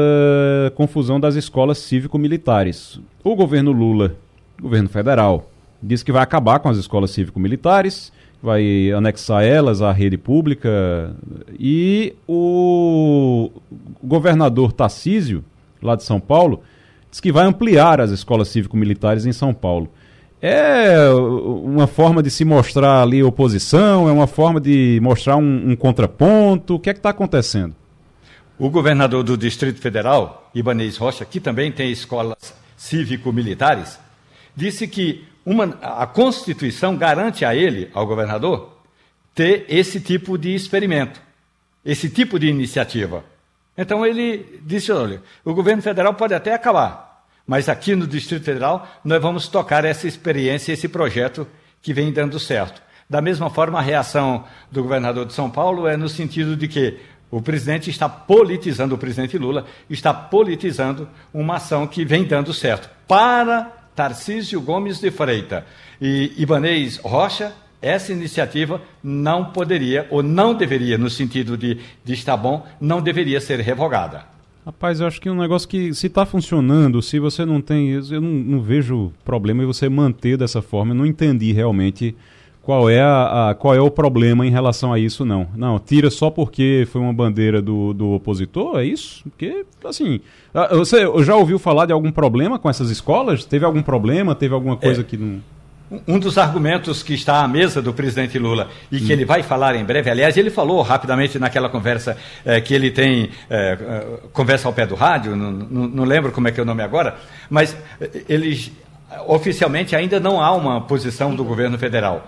[0.75, 2.99] confusão das escolas cívico-militares.
[3.23, 4.15] O governo Lula,
[4.61, 5.49] governo federal,
[5.81, 8.11] disse que vai acabar com as escolas cívico-militares
[8.43, 11.15] vai anexar elas à rede pública.
[11.57, 13.49] E o
[14.03, 15.45] governador Tarcísio,
[15.81, 16.61] lá de São Paulo,
[17.09, 19.89] diz que vai ampliar as escolas cívico-militares em São Paulo.
[20.41, 25.75] É uma forma de se mostrar ali oposição, é uma forma de mostrar um, um
[25.77, 26.75] contraponto.
[26.75, 27.73] O que é que está acontecendo?
[28.59, 33.97] O governador do Distrito Federal, Ibanez Rocha, que também tem escolas cívico-militares,
[34.53, 38.77] disse que uma, a Constituição garante a ele, ao governador,
[39.35, 41.21] ter esse tipo de experimento,
[41.83, 43.23] esse tipo de iniciativa.
[43.77, 48.87] Então ele disse: olha, o governo federal pode até acabar, mas aqui no Distrito Federal
[49.03, 51.47] nós vamos tocar essa experiência, esse projeto
[51.81, 52.81] que vem dando certo.
[53.09, 56.97] Da mesma forma, a reação do governador de São Paulo é no sentido de que
[57.29, 62.89] o presidente está politizando, o presidente Lula está politizando uma ação que vem dando certo
[63.07, 65.65] para Tarcísio Gomes de Freita
[66.01, 72.37] e Ibanês Rocha, essa iniciativa não poderia, ou não deveria, no sentido de, de estar
[72.37, 74.25] bom, não deveria ser revogada.
[74.65, 77.89] Rapaz, eu acho que é um negócio que, se está funcionando, se você não tem.
[77.89, 80.91] Eu não, não, vejo problema em você manter dessa forma.
[80.93, 82.15] Eu não entendi realmente
[82.63, 85.45] qual é, a, a, qual é o problema em relação a isso, não.
[85.53, 89.21] Não, tira só porque foi uma bandeira do, do opositor, é isso?
[89.23, 90.21] Porque, assim.
[90.71, 93.43] Você já ouviu falar de algum problema com essas escolas?
[93.43, 94.33] Teve algum problema?
[94.33, 95.03] Teve alguma coisa é.
[95.03, 95.41] que não.
[96.07, 99.11] Um dos argumentos que está à mesa do presidente Lula e que hum.
[99.11, 103.29] ele vai falar em breve, aliás, ele falou rapidamente naquela conversa é, que ele tem,
[103.49, 103.77] é,
[104.31, 106.81] conversa ao pé do rádio, não, não, não, lembro como é que é o nome
[106.81, 107.17] agora,
[107.49, 107.77] mas
[108.27, 108.71] eles
[109.27, 112.27] oficialmente ainda não há uma posição do governo federal.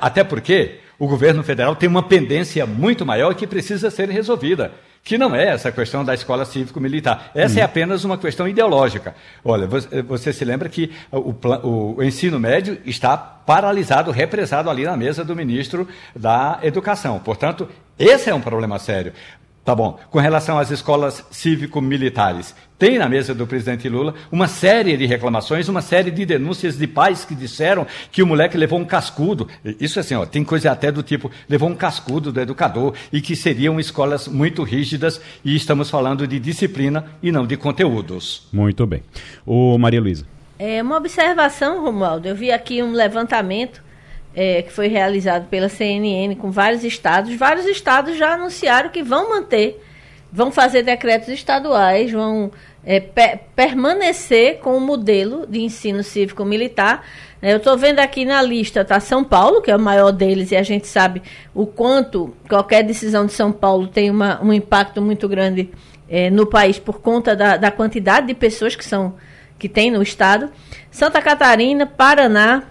[0.00, 4.72] Até porque o governo federal tem uma pendência muito maior que precisa ser resolvida
[5.06, 7.30] que não é essa questão da escola cívico-militar.
[7.32, 7.62] Essa hum.
[7.62, 9.14] é apenas uma questão ideológica.
[9.44, 11.30] Olha, você, se lembra que o,
[11.62, 17.20] o, o, ensino médio está paralisado, represado ali na mesa do ministro da Educação.
[17.20, 19.12] Portanto, esse é um problema sério.
[19.66, 19.98] Tá bom.
[20.12, 25.68] Com relação às escolas cívico-militares, tem na mesa do presidente Lula uma série de reclamações,
[25.68, 29.48] uma série de denúncias de pais que disseram que o moleque levou um cascudo.
[29.80, 33.34] Isso assim, ó, tem coisa até do tipo, levou um cascudo do educador e que
[33.34, 38.46] seriam escolas muito rígidas e estamos falando de disciplina e não de conteúdos.
[38.52, 39.02] Muito bem.
[39.44, 40.24] O Maria Luísa.
[40.60, 42.28] É uma observação, Romualdo.
[42.28, 43.82] Eu vi aqui um levantamento
[44.36, 47.34] é, que foi realizado pela CNN com vários estados.
[47.34, 49.82] Vários estados já anunciaram que vão manter,
[50.30, 52.52] vão fazer decretos estaduais, vão
[52.84, 57.02] é, pe permanecer com o modelo de ensino cívico-militar.
[57.40, 60.50] É, eu estou vendo aqui na lista, tá São Paulo, que é o maior deles,
[60.50, 61.22] e a gente sabe
[61.54, 65.70] o quanto qualquer decisão de São Paulo tem uma, um impacto muito grande
[66.08, 69.14] é, no país por conta da, da quantidade de pessoas que são
[69.58, 70.50] que tem no estado.
[70.90, 72.64] Santa Catarina, Paraná,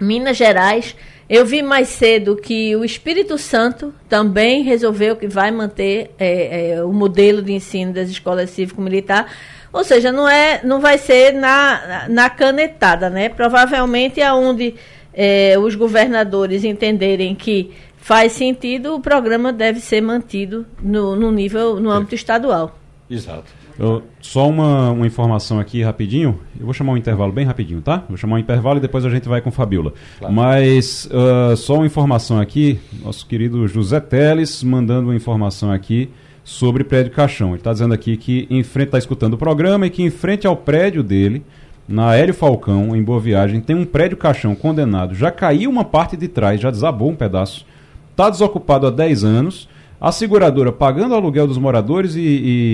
[0.00, 0.94] Minas Gerais.
[1.28, 6.84] Eu vi mais cedo que o Espírito Santo também resolveu que vai manter é, é,
[6.84, 9.30] o modelo de ensino das escolas cívico-militar.
[9.70, 13.28] Ou seja, não, é, não vai ser na, na canetada, né?
[13.28, 14.74] Provavelmente é onde
[15.12, 21.78] é, os governadores entenderem que faz sentido, o programa deve ser mantido no, no nível,
[21.78, 22.78] no âmbito estadual.
[23.10, 23.57] Exato.
[23.78, 26.40] Eu, só uma, uma, informação aqui rapidinho.
[26.58, 28.02] Eu vou chamar um intervalo bem rapidinho, tá?
[28.08, 29.92] Vou chamar um intervalo e depois a gente vai com Fabiola.
[30.18, 30.34] Claro.
[30.34, 32.80] Mas uh, só uma informação aqui.
[33.04, 36.10] Nosso querido José Teles mandando uma informação aqui
[36.42, 37.50] sobre prédio Caixão.
[37.50, 40.46] Ele está dizendo aqui que em frente, está escutando o programa e que em frente
[40.46, 41.44] ao prédio dele,
[41.86, 45.14] na Hélio Falcão, em Boa Viagem, tem um prédio Caixão condenado.
[45.14, 47.64] Já caiu uma parte de trás, já desabou um pedaço.
[48.10, 49.68] Está desocupado há 10 anos
[50.00, 52.20] a seguradora pagando o aluguel dos moradores e,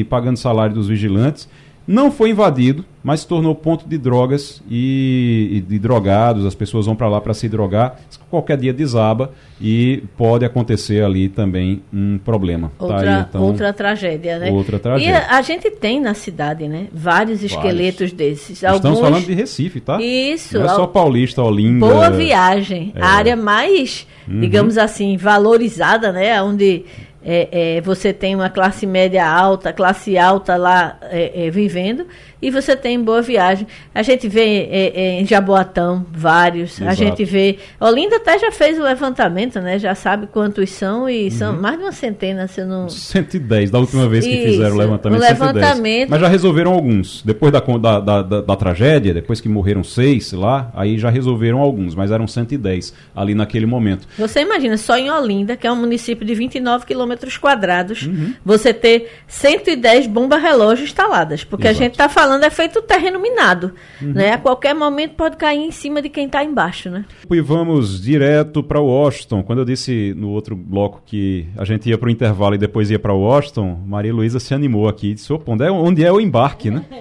[0.01, 1.49] e pagando salário dos vigilantes
[1.87, 6.47] não foi invadido, mas se tornou ponto de drogas e, e de drogados.
[6.47, 8.01] As pessoas vão para lá para se drogar.
[8.31, 12.73] Qualquer dia desaba e pode acontecer ali também um problema.
[12.79, 14.51] Tá outra, tá aí, então, outra tragédia, né?
[14.51, 15.11] Outra tragédia.
[15.11, 16.89] E a, a, gente tem na cidade, né?
[16.91, 17.43] Vários, Vários.
[17.43, 18.51] esqueletos desses.
[18.63, 19.01] Estamos Alguns...
[19.01, 20.01] falando de Recife, tá?
[20.01, 20.59] Isso.
[20.59, 21.87] Não é só Paulista, Olinda.
[21.87, 22.93] Boa viagem.
[22.95, 23.03] É.
[23.03, 24.41] A área mais, uhum.
[24.41, 26.43] digamos assim, valorizada, né?
[26.43, 26.85] Onde
[27.25, 32.07] é, é, você tem uma classe média alta, classe alta lá é, é vivendo,
[32.45, 33.67] e você tem Boa Viagem.
[33.95, 36.91] A gente vê é, é, em Jaboatão vários, Exato.
[36.91, 37.57] a gente vê.
[37.81, 39.79] Olinda até já fez o levantamento, né?
[39.79, 41.61] Já sabe quantos são, e são uhum.
[41.63, 42.87] mais de uma centena, se não.
[42.87, 45.21] 110, da última vez que Isso, fizeram o levantamento.
[45.21, 46.11] O levantamento.
[46.11, 47.23] Mas já resolveram alguns.
[47.23, 51.61] Depois da, da, da, da, da tragédia, depois que morreram seis lá, aí já resolveram
[51.61, 54.07] alguns, mas eram 110 ali naquele momento.
[54.19, 58.35] Você imagina, só em Olinda, que é um município de 29 quilômetros quadrados, uhum.
[58.45, 61.45] você ter 110 bombas relógio instaladas.
[61.45, 61.81] Porque Exato.
[61.81, 64.13] a gente está falando é feito terreno minado, uhum.
[64.13, 64.33] né?
[64.33, 67.05] A qualquer momento pode cair em cima de quem está embaixo, né?
[67.31, 69.43] E vamos direto para Washington.
[69.43, 72.91] Quando eu disse no outro bloco que a gente ia para o intervalo e depois
[72.91, 76.13] ia para Washington, Maria Luísa se animou aqui e disse, opa, onde é, onde é
[76.13, 76.85] o embarque, né?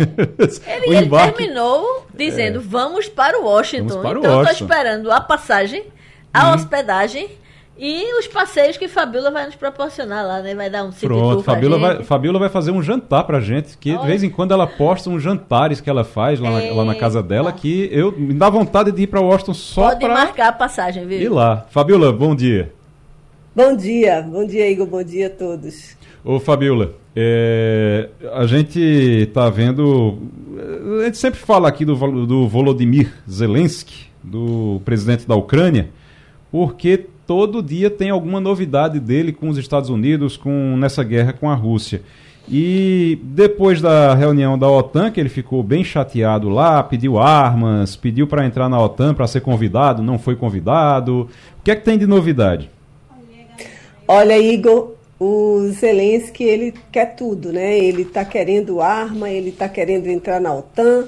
[0.68, 1.44] ele, o embarque...
[1.44, 2.62] ele terminou dizendo, é...
[2.62, 3.88] vamos para o Washington.
[3.88, 5.86] Vamos para então, estou esperando a passagem,
[6.34, 6.56] a uhum.
[6.56, 7.30] hospedagem
[7.78, 10.54] e os passeios que Fabiola vai nos proporcionar lá, né?
[10.54, 14.02] Vai dar um Pronto, Fabiola vai, Fabiola vai fazer um jantar pra gente, que Olha.
[14.02, 16.96] de vez em quando ela posta uns jantares que ela faz lá, na, lá na
[16.96, 20.14] casa dela, que eu me dá vontade de ir pra Washington só Pode pra...
[20.14, 21.20] marcar a passagem, viu?
[21.20, 21.66] Ir lá.
[21.72, 22.72] Fabiola, bom dia.
[23.56, 25.98] Bom dia, bom dia, Igor, bom dia a todos.
[26.24, 30.20] Ô, Fabiola, é, a gente tá vendo...
[31.02, 31.96] A gente sempre fala aqui do,
[32.26, 35.90] do Volodymyr Zelensky, do presidente da Ucrânia,
[36.52, 41.50] porque todo dia tem alguma novidade dele com os Estados Unidos, com nessa guerra com
[41.50, 42.02] a Rússia.
[42.50, 48.28] E depois da reunião da OTAN, que ele ficou bem chateado lá, pediu armas, pediu
[48.28, 51.30] para entrar na OTAN para ser convidado, não foi convidado.
[51.60, 52.70] O que é que tem de novidade?
[54.06, 57.80] Olha, Igor, o Zelensky ele quer tudo, né?
[57.80, 61.06] Ele está querendo arma, ele está querendo entrar na OTAN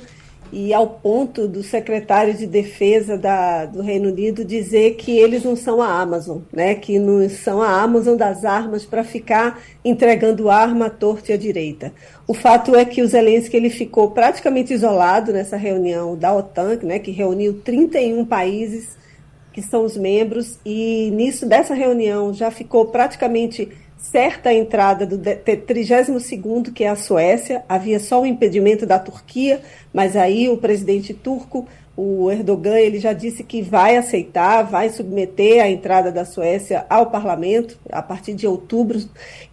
[0.57, 5.53] e ao ponto do secretário de defesa da, do Reino Unido dizer que eles não
[5.53, 6.73] são a Amazon, né?
[6.75, 11.37] Que não são a Amazon das armas para ficar entregando arma à torta e à
[11.37, 11.91] direita.
[12.25, 16.99] O fato é que o Zelensky ele ficou praticamente isolado nessa reunião da OTAN, né?
[16.99, 18.97] Que reuniu 31 países
[19.51, 23.69] que são os membros e nisso dessa reunião já ficou praticamente
[24.11, 29.61] certa a entrada do 32º, que é a Suécia, havia só o impedimento da Turquia,
[29.93, 31.67] mas aí o presidente turco
[31.97, 37.05] o Erdogan ele já disse que vai aceitar, vai submeter a entrada da Suécia ao
[37.09, 38.99] parlamento a partir de outubro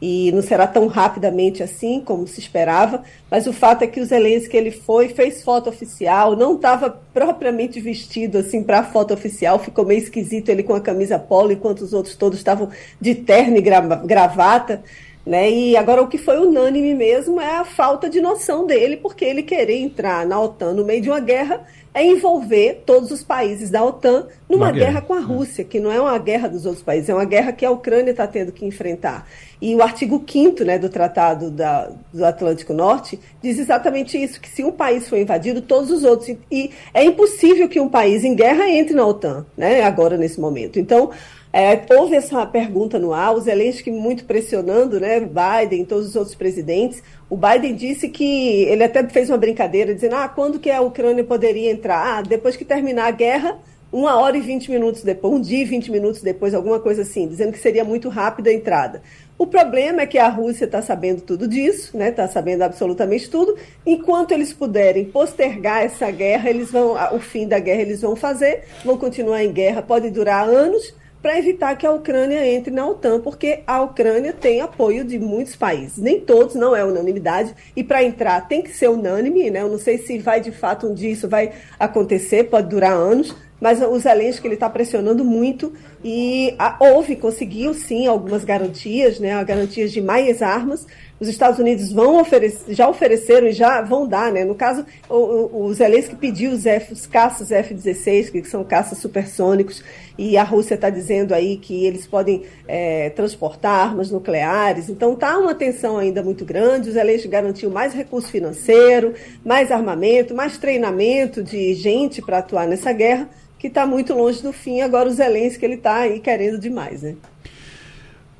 [0.00, 3.04] e não será tão rapidamente assim como se esperava.
[3.30, 7.80] Mas o fato é que o Zelensky ele foi, fez foto oficial, não estava propriamente
[7.80, 11.82] vestido assim para a foto oficial, ficou meio esquisito ele com a camisa polo enquanto
[11.82, 12.68] os outros todos estavam
[13.00, 14.82] de terno e gravata.
[15.24, 15.48] Né?
[15.48, 19.44] E agora o que foi unânime mesmo é a falta de noção dele, porque ele
[19.44, 21.64] querer entrar na OTAN no meio de uma guerra
[21.94, 24.86] é envolver todos os países da OTAN numa guerra.
[24.86, 25.00] guerra.
[25.02, 27.64] com a Rússia, que não é uma guerra dos outros países, é uma guerra que
[27.64, 29.26] a Ucrânia está tendo que enfrentar.
[29.60, 34.48] E o artigo 5 né, do Tratado da, do Atlântico Norte diz exatamente isso, que
[34.48, 36.30] se um país for invadido, todos os outros.
[36.30, 40.40] E, e é impossível que um país em guerra entre na OTAN, né, agora nesse
[40.40, 40.78] momento.
[40.78, 41.10] Então,
[41.52, 46.34] é, houve essa pergunta no ar, o Zelensky muito pressionando, né, Biden, todos os outros
[46.34, 47.02] presidentes.
[47.28, 51.24] O Biden disse que ele até fez uma brincadeira dizendo: "Ah, quando que a Ucrânia
[51.24, 52.18] poderia entrar?
[52.18, 53.58] Ah, depois que terminar a guerra,
[53.92, 57.28] uma hora e vinte minutos depois, um dia e vinte minutos depois, alguma coisa assim,
[57.28, 59.02] dizendo que seria muito rápida a entrada.
[59.36, 62.08] O problema é que a Rússia está sabendo tudo disso, né?
[62.08, 63.54] Está sabendo absolutamente tudo.
[63.84, 68.64] Enquanto eles puderem postergar essa guerra, eles vão, o fim da guerra eles vão fazer,
[68.82, 73.20] vão continuar em guerra, pode durar anos para evitar que a Ucrânia entre na OTAN,
[73.20, 75.98] porque a Ucrânia tem apoio de muitos países.
[75.98, 79.62] Nem todos, não é unanimidade, e para entrar tem que ser unânime, né?
[79.62, 83.34] Eu não sei se vai de fato um dia isso vai acontecer, pode durar anos,
[83.62, 89.42] mas o Zelensky ele está pressionando muito e a, houve, conseguiu sim algumas garantias, né,
[89.44, 90.84] garantias de mais armas.
[91.22, 94.44] Os Estados Unidos vão oferecer, já ofereceram e já vão dar, né?
[94.44, 99.84] No caso, o, o, Zelensky pediu os, F, os caças F-16, que são caças supersônicos,
[100.18, 104.88] e a Rússia está dizendo aí que eles podem é, transportar armas nucleares.
[104.88, 106.90] Então está uma tensão ainda muito grande.
[106.90, 109.14] O Zelensky garantiu mais recurso financeiro,
[109.44, 114.52] mais armamento, mais treinamento de gente para atuar nessa guerra que está muito longe do
[114.52, 114.80] fim.
[114.80, 117.14] Agora o Zelensky ele está aí querendo demais, né?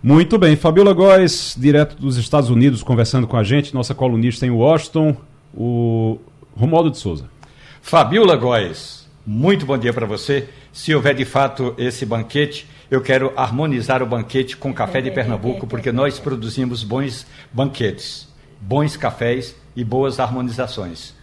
[0.05, 4.50] Muito bem, Fabiola Góes, direto dos Estados Unidos, conversando com a gente, nossa colunista em
[4.50, 5.16] Washington,
[5.55, 6.18] o
[6.57, 7.30] Romualdo de Souza.
[7.80, 10.48] Fabiola Góes, muito bom dia para você.
[10.72, 15.09] Se houver de fato esse banquete, eu quero harmonizar o banquete com o café de
[15.09, 18.28] Pernambuco, porque nós produzimos bons banquetes,
[18.61, 21.14] bons cafés e boas harmonizações.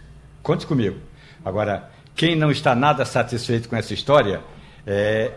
[0.41, 0.95] Conte comigo.
[1.43, 4.39] Agora, quem não está nada satisfeito com essa história,
[4.87, 5.33] é,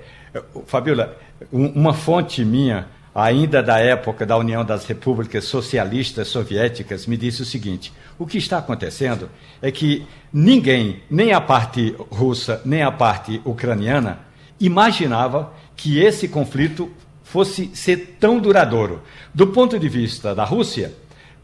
[0.64, 1.18] Fabiola,
[1.52, 7.42] um, uma fonte minha, ainda da época da União das Repúblicas Socialistas Soviéticas, me disse
[7.42, 9.28] o seguinte: o que está acontecendo
[9.60, 14.20] é que ninguém, nem a parte russa, nem a parte ucraniana,
[14.60, 16.90] imaginava que esse conflito
[17.22, 19.02] fosse ser tão duradouro.
[19.34, 20.92] Do ponto de vista da Rússia,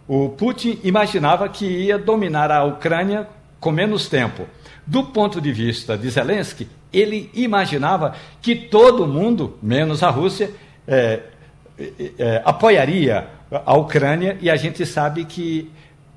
[0.07, 3.27] o Putin imaginava que ia dominar a Ucrânia
[3.61, 4.47] com menos tempo.
[4.87, 10.51] Do ponto de vista de Zelensky, ele imaginava que todo mundo, menos a Rússia,
[10.87, 11.21] é,
[12.19, 15.71] é, apoiaria a Ucrânia e a gente sabe que,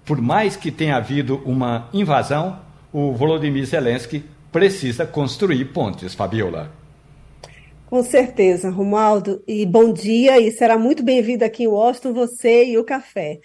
[0.05, 2.59] por mais que tenha havido uma invasão,
[2.91, 6.71] o Volodymyr Zelensky precisa construir pontes, Fabiola.
[7.85, 9.43] Com certeza, Romualdo.
[9.47, 13.39] E bom dia, e será muito bem-vindo aqui em Washington, você e o café.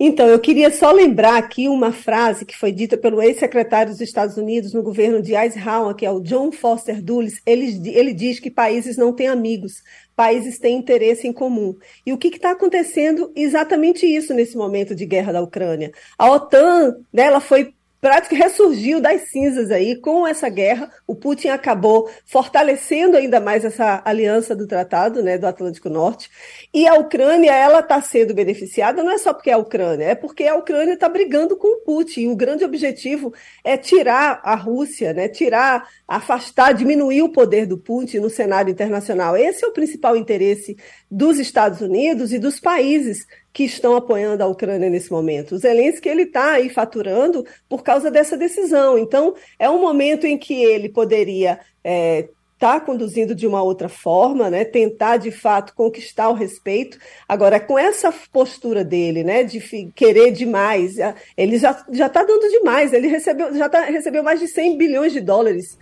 [0.00, 4.36] Então, eu queria só lembrar aqui uma frase que foi dita pelo ex-secretário dos Estados
[4.36, 7.40] Unidos no governo de Eisenhower, que é o John Foster Dulles.
[7.44, 9.82] Ele, ele diz que países não têm amigos,
[10.18, 11.76] países têm interesse em comum.
[12.04, 13.30] E o que está acontecendo?
[13.36, 15.92] Exatamente isso nesse momento de guerra da Ucrânia.
[16.18, 20.90] A OTAN, né, ela foi prática ressurgiu das cinzas aí com essa guerra.
[21.06, 26.30] O Putin acabou fortalecendo ainda mais essa aliança do tratado, né, do Atlântico Norte.
[26.72, 30.14] E a Ucrânia, ela está sendo beneficiada não é só porque é a Ucrânia, é
[30.14, 32.22] porque a Ucrânia está brigando com o Putin.
[32.22, 33.32] E o grande objetivo
[33.64, 39.36] é tirar a Rússia, né, tirar, afastar, diminuir o poder do Putin no cenário internacional.
[39.36, 40.76] Esse é o principal interesse
[41.10, 43.26] dos Estados Unidos e dos países
[43.58, 45.56] que estão apoiando a Ucrânia nesse momento.
[45.56, 48.96] O Zelensky ele está aí faturando por causa dessa decisão.
[48.96, 54.48] Então, é um momento em que ele poderia é, está conduzindo de uma outra forma,
[54.48, 54.64] né?
[54.64, 56.98] Tentar de fato conquistar o respeito.
[57.28, 59.58] Agora, com essa postura dele, né, de
[59.92, 60.94] querer demais,
[61.36, 62.92] ele já já está dando demais.
[62.92, 65.76] Ele recebeu já tá, recebeu mais de 100 bilhões de dólares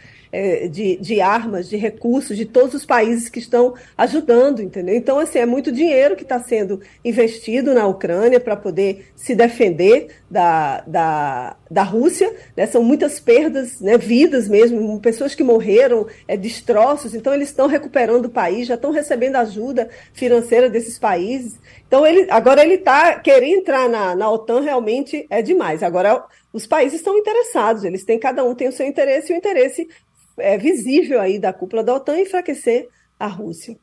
[0.69, 4.95] de, de armas, de recursos de todos os países que estão ajudando, entendeu?
[4.95, 10.09] Então, assim, é muito dinheiro que está sendo investido na Ucrânia para poder se defender
[10.31, 12.67] da, da, da Rússia, né?
[12.67, 13.99] São muitas perdas, né?
[13.99, 18.91] vidas mesmo, pessoas que morreram, é, destroços, então eles estão recuperando o país, já estão
[18.91, 21.59] recebendo ajuda financeira desses países.
[21.87, 25.83] Então, ele, agora ele está querendo entrar na, na OTAN realmente é demais.
[25.83, 29.39] Agora, os países estão interessados, eles têm, cada um tem o seu interesse, e o
[29.39, 29.89] interesse
[30.39, 32.89] é, visível aí da cúpula da OTAN enfraquecer
[33.19, 33.77] a Rússia.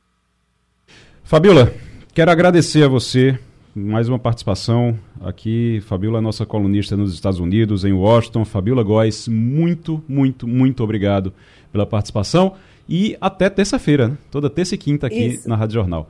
[1.24, 1.74] Fabiola,
[2.14, 3.38] quero agradecer a você
[3.76, 5.82] mais uma participação aqui.
[5.86, 8.46] Fabiola é nossa colunista nos Estados Unidos, em Washington.
[8.46, 11.34] Fabiola Góes, muito, muito, muito obrigado
[11.72, 12.54] pela participação.
[12.88, 14.18] E até terça-feira, né?
[14.30, 15.50] toda terça e quinta aqui Isso.
[15.50, 16.10] na Rádio Jornal.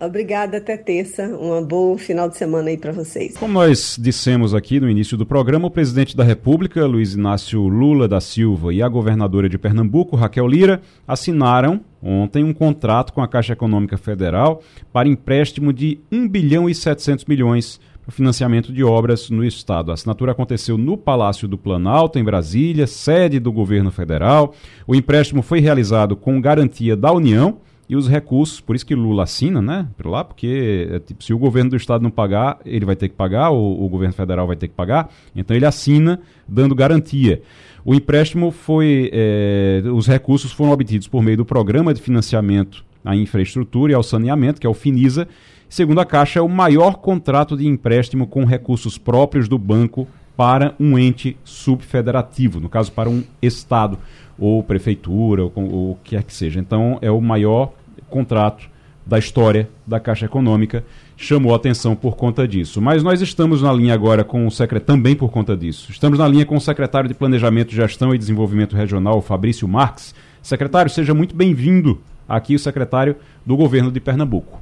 [0.00, 1.24] Obrigada, até terça.
[1.24, 3.36] Um bom final de semana aí para vocês.
[3.36, 8.08] Como nós dissemos aqui no início do programa, o presidente da República, Luiz Inácio Lula
[8.08, 13.28] da Silva, e a governadora de Pernambuco, Raquel Lira, assinaram ontem um contrato com a
[13.28, 19.30] Caixa Econômica Federal para empréstimo de 1 bilhão e 700 milhões para financiamento de obras
[19.30, 19.90] no estado.
[19.90, 24.54] A assinatura aconteceu no Palácio do Planalto, em Brasília, sede do governo federal.
[24.86, 27.58] O empréstimo foi realizado com garantia da União
[27.88, 31.34] e os recursos, por isso que Lula assina, né, por lá, porque é, tipo, se
[31.34, 34.46] o governo do estado não pagar, ele vai ter que pagar, ou o governo federal
[34.46, 37.42] vai ter que pagar, então ele assina dando garantia.
[37.84, 43.14] O empréstimo foi, é, os recursos foram obtidos por meio do Programa de Financiamento à
[43.14, 45.28] Infraestrutura e ao Saneamento, que é o FINISA,
[45.68, 50.74] segundo a Caixa, é o maior contrato de empréstimo com recursos próprios do banco para
[50.78, 53.98] um ente subfederativo, no caso para um estado
[54.38, 56.58] ou prefeitura, ou, o que quer que seja.
[56.58, 57.72] Então, é o maior
[58.10, 58.68] contrato
[59.06, 60.84] da história da Caixa Econômica,
[61.16, 62.80] chamou atenção por conta disso.
[62.80, 65.92] Mas nós estamos na linha agora com o secretário, também por conta disso.
[65.92, 70.14] Estamos na linha com o secretário de Planejamento, Gestão e Desenvolvimento Regional, Fabrício Marques.
[70.42, 74.60] Secretário, seja muito bem-vindo aqui, o secretário do governo de Pernambuco.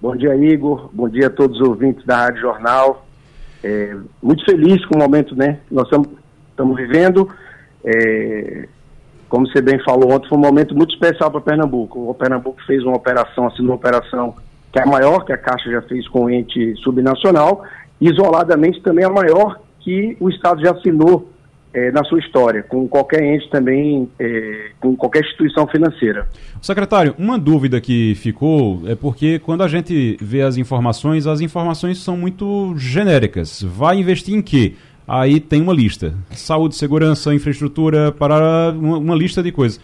[0.00, 0.90] Bom dia, Igor.
[0.92, 3.05] Bom dia a todos os ouvintes da Rádio Jornal.
[3.62, 5.88] É, muito feliz com o momento né, que nós
[6.50, 7.28] estamos vivendo.
[7.84, 8.68] É,
[9.28, 12.10] como você bem falou ontem, foi um momento muito especial para Pernambuco.
[12.10, 14.34] O Pernambuco fez uma operação, assinou uma operação
[14.72, 17.64] que é a maior que a Caixa já fez com o ente subnacional,
[18.00, 21.30] isoladamente também a maior que o Estado já assinou
[21.76, 26.26] é, na sua história, com qualquer ente também, é, com qualquer instituição financeira.
[26.62, 31.98] Secretário, uma dúvida que ficou é porque quando a gente vê as informações, as informações
[31.98, 33.62] são muito genéricas.
[33.62, 34.72] Vai investir em quê?
[35.06, 39.78] Aí tem uma lista: saúde, segurança, infraestrutura, para uma, uma lista de coisas.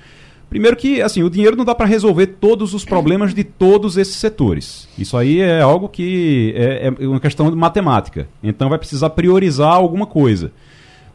[0.49, 4.17] Primeiro que, assim, o dinheiro não dá para resolver todos os problemas de todos esses
[4.17, 4.87] setores.
[4.99, 8.29] Isso aí é algo que é, é, uma questão matemática.
[8.43, 10.53] Então vai precisar priorizar alguma coisa.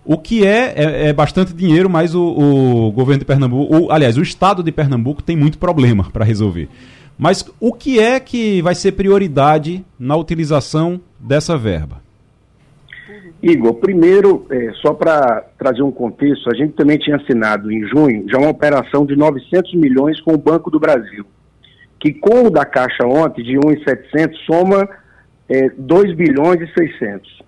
[0.10, 4.18] O que é, é, é bastante dinheiro, mas o, o governo de Pernambuco, o, aliás,
[4.18, 6.70] o estado de Pernambuco tem muito problema para resolver.
[7.18, 12.02] Mas o que é que vai ser prioridade na utilização dessa verba?
[13.44, 18.24] Igor, primeiro, é, só para trazer um contexto, a gente também tinha assinado em junho
[18.30, 21.26] já uma operação de 900 milhões com o Banco do Brasil,
[22.00, 24.88] que com o da Caixa ontem, de 1,700, soma
[25.50, 27.47] é, 2 bilhões e 600.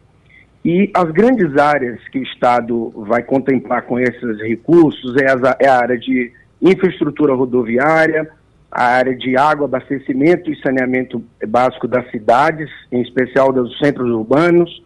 [0.64, 5.68] E as grandes áreas que o Estado vai contemplar com esses recursos é, as, é
[5.68, 6.32] a área de
[6.62, 8.30] infraestrutura rodoviária,
[8.72, 14.84] a área de água, abastecimento e saneamento básico das cidades, em especial dos centros urbanos,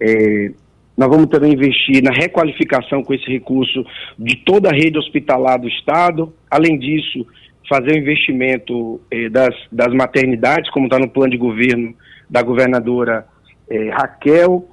[0.00, 0.52] é,
[0.96, 3.84] nós vamos também investir na requalificação com esse recurso
[4.18, 6.32] de toda a rede hospitalar do Estado.
[6.50, 7.26] Além disso,
[7.68, 11.94] fazer o investimento é, das, das maternidades, como está no plano de governo
[12.30, 13.26] da governadora
[13.68, 14.66] é, Raquel.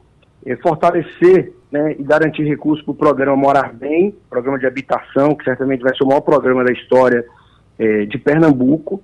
[0.45, 5.43] É, fortalecer né, e garantir recursos para o programa Morar Bem, programa de habitação, que
[5.43, 7.25] certamente vai ser o maior programa da história
[7.79, 9.01] é, de Pernambuco.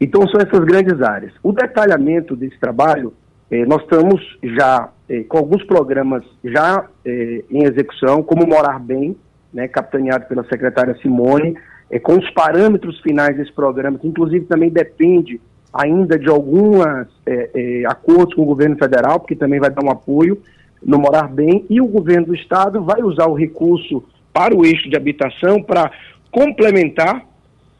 [0.00, 1.32] Então, são essas grandes áreas.
[1.42, 3.14] O detalhamento desse trabalho
[3.52, 9.14] eh, nós estamos já eh, com alguns programas já eh, em execução, como Morar Bem,
[9.52, 11.54] né, capitaneado pela secretária Simone,
[11.90, 15.38] eh, com os parâmetros finais desse programa, que inclusive também depende
[15.70, 16.82] ainda de alguns
[17.26, 20.38] eh, eh, acordos com o governo federal, porque também vai dar um apoio
[20.84, 24.02] no Morar Bem, e o governo do estado vai usar o recurso
[24.32, 25.90] para o eixo de habitação para
[26.30, 27.24] complementar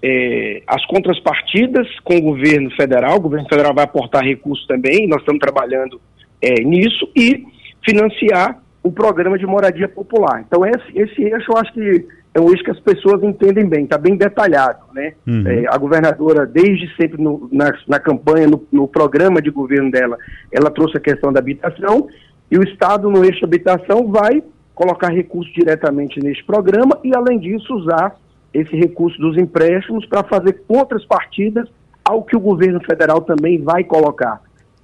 [0.03, 5.21] é, as contrapartidas com o governo federal, o governo federal vai aportar recursos também, nós
[5.21, 6.01] estamos trabalhando
[6.41, 7.45] é, nisso, e
[7.85, 10.45] financiar o programa de moradia popular.
[10.47, 13.85] Então, esse, esse eixo eu acho que é um eixo que as pessoas entendem bem,
[13.85, 14.81] está bem detalhado.
[14.93, 15.13] Né?
[15.27, 15.45] Uhum.
[15.47, 20.17] É, a governadora, desde sempre no, na, na, campanha, no, no, programa de governo dela,
[20.51, 22.09] ela trouxe a questão da habitação,
[22.51, 24.43] e o Estado, no eixo habitação, vai
[24.75, 28.17] colocar recursos diretamente nesse programa e, além disso, usar
[28.53, 31.69] esse recurso dos empréstimos para fazer outras partidas
[32.05, 34.41] ao que o governo federal também vai colocar.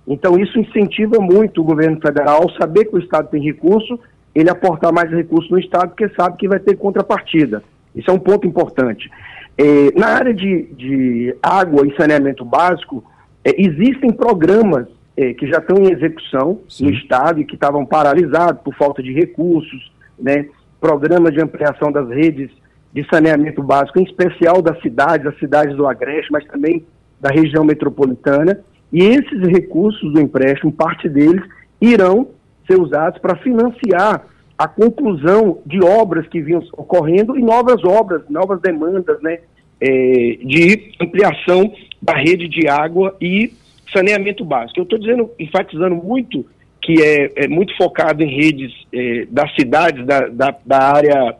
[0.07, 3.99] Então, isso incentiva muito o governo federal, saber que o Estado tem recurso,
[4.35, 7.63] ele aportar mais recursos no Estado, porque sabe que vai ter contrapartida.
[7.95, 9.11] Isso é um ponto importante.
[9.57, 13.05] É, na área de, de, água e saneamento básico,
[13.45, 14.87] é, existem programas
[15.19, 16.85] é, que já estão em execução Sim.
[16.85, 20.47] no Estado e que estavam paralisados por falta de recursos, né?
[20.81, 22.49] programas de ampliação das redes
[22.93, 26.87] de saneamento básico, em especial das cidades, as cidades do Agreste, mas também
[27.21, 28.61] da região metropolitana.
[28.93, 31.43] E esses recursos do empréstimo, parte deles,
[31.81, 32.29] irão
[32.65, 34.25] ser usados para financiar
[34.57, 39.41] a conclusão de obras que vinham ocorrendo e novas obras, novas demandas né,
[39.81, 43.53] é, de ampliação da rede de água e
[43.93, 44.81] saneamento básico.
[44.81, 46.45] Eu estou dizendo, enfatizando muito
[46.81, 51.37] que é, é muito focado em redes é, das cidades, da, da, da área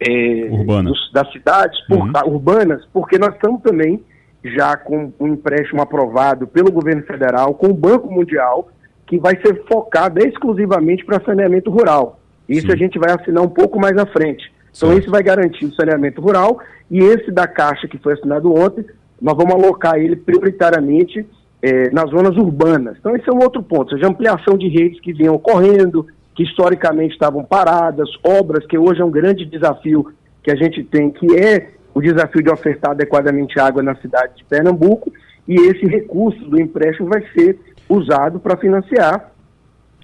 [0.00, 0.48] é,
[0.82, 2.12] dos, das cidades por, uhum.
[2.26, 4.02] urbanas, porque nós estamos também
[4.44, 8.68] já com um empréstimo aprovado pelo governo federal, com o Banco Mundial,
[9.06, 12.20] que vai ser focado exclusivamente para saneamento rural.
[12.48, 12.72] Isso Sim.
[12.72, 14.50] a gente vai assinar um pouco mais à frente.
[14.76, 18.84] Então, isso vai garantir o saneamento rural e esse da Caixa, que foi assinado ontem,
[19.20, 21.26] nós vamos alocar ele prioritariamente
[21.62, 22.96] é, nas zonas urbanas.
[22.98, 26.44] Então, esse é um outro ponto, ou seja, ampliação de redes que vinham ocorrendo, que
[26.44, 31.36] historicamente estavam paradas, obras que hoje é um grande desafio que a gente tem, que
[31.36, 35.12] é o desafio de ofertar adequadamente água na cidade de Pernambuco,
[35.46, 39.32] e esse recurso do empréstimo vai ser usado para financiar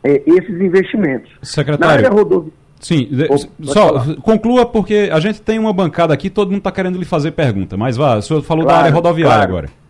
[0.02, 1.30] é, esses investimentos.
[1.42, 2.11] Secretário.
[2.12, 2.52] Rodovi...
[2.80, 3.09] Sim,
[3.62, 4.16] só falar.
[4.16, 7.76] conclua porque a gente tem uma bancada aqui, todo mundo está querendo lhe fazer pergunta,
[7.76, 9.50] mas vá, o senhor falou claro, da área rodoviária claro.
[9.50, 9.84] agora.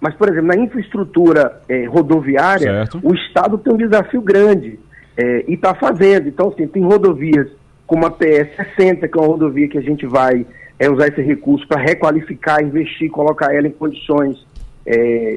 [0.00, 3.00] Mas, por exemplo, na infraestrutura é, rodoviária, certo.
[3.02, 4.80] o Estado tem um desafio grande
[5.16, 6.28] é, e está fazendo.
[6.28, 7.48] Então, assim, tem rodovias
[7.86, 10.46] como a PS-60, que é uma rodovia que a gente vai
[10.78, 14.48] é, usar esse recurso para requalificar, investir, colocar ela em condições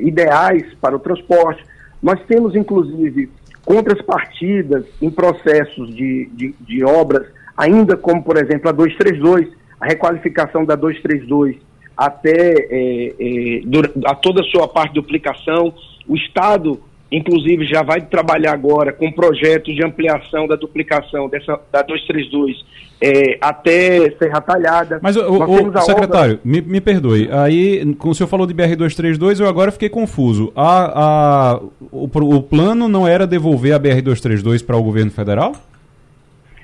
[0.02, 1.64] ideais para o transporte.
[2.02, 3.30] Nós temos, inclusive,
[3.64, 9.50] contrapartidas em processos de, de, de obras, ainda como, por exemplo, a 232,
[9.80, 11.58] a requalificação da 232
[11.96, 13.62] até é, é,
[14.06, 15.74] a toda a sua parte de duplicação.
[16.08, 16.80] O Estado,
[17.12, 22.64] inclusive, já vai trabalhar agora com projetos de ampliação da duplicação dessa, da 232
[23.02, 25.00] é, até Serra Talhada.
[25.02, 26.42] Mas, o, o secretário, obra...
[26.46, 30.54] me, me perdoe, aí, como o senhor falou de BR-232, eu agora fiquei confuso.
[30.56, 31.60] A, a,
[31.92, 35.54] o, o plano não era devolver a BR-232 para o governo federal?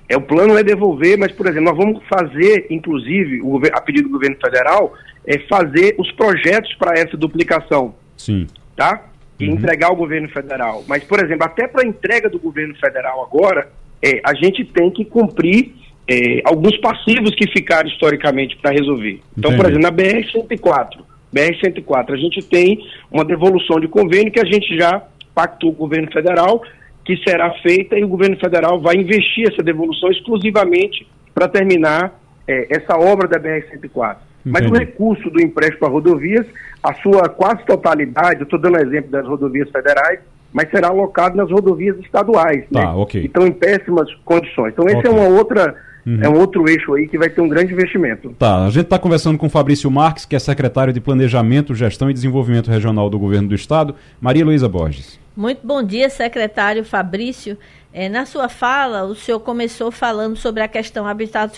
[0.10, 4.10] É, o plano é devolver, mas, por exemplo, nós vamos fazer, inclusive, o, a pedido
[4.10, 4.93] do governo federal,
[5.26, 7.93] é fazer os projetos para essa duplicação.
[8.18, 8.47] Sim.
[8.76, 9.05] Tá?
[9.39, 9.53] E uhum.
[9.53, 10.84] entregar ao governo federal.
[10.88, 13.70] Mas, por exemplo, até para a entrega do governo federal agora,
[14.01, 15.76] é, a gente tem que cumprir
[16.07, 19.22] é, alguns passivos que ficaram historicamente para resolver.
[19.38, 19.57] Então, Entendi.
[19.57, 20.99] por exemplo, na BR-104,
[21.34, 22.80] BR-104, a gente tem
[23.12, 25.03] uma devolução de convênio que a gente já
[25.36, 26.64] pactou com o governo federal,
[27.10, 32.68] que será feita e o governo federal vai investir essa devolução exclusivamente para terminar é,
[32.70, 34.18] essa obra da BR-104.
[34.45, 36.45] Mas o recurso do empréstimo para rodovias,
[36.84, 40.20] a sua quase totalidade, eu estou dando exemplo das rodovias federais,
[40.53, 42.91] mas será alocado nas rodovias estaduais, tá, né?
[42.91, 43.22] okay.
[43.22, 44.74] que estão em péssimas condições.
[44.74, 45.12] Então, esse é okay.
[45.12, 46.20] é uma outra Uhum.
[46.22, 48.34] É um outro eixo aí que vai ter um grande investimento.
[48.39, 52.14] Tá, a gente está conversando com Fabrício Marques, que é secretário de Planejamento, Gestão e
[52.14, 53.93] Desenvolvimento Regional do Governo do Estado.
[54.20, 55.20] Maria Luísa Borges.
[55.39, 57.57] Muito bom dia, secretário Fabrício.
[57.93, 61.05] É, na sua fala, o senhor começou falando sobre a questão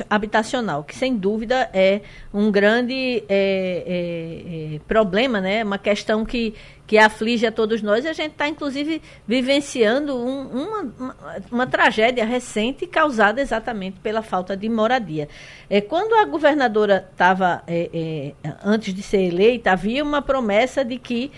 [0.07, 2.01] habitacional, que sem dúvida é
[2.31, 5.63] um grande é, é, é, problema, né?
[5.63, 6.53] uma questão que,
[6.85, 8.05] que aflige a todos nós.
[8.05, 11.15] E a gente está, inclusive, vivenciando um, uma, uma,
[11.51, 15.27] uma, tragédia recente causada exatamente pela falta de moradia.
[15.67, 21.31] É, quando a governadora estava, é, antes de ser eleita, havia uma promessa de que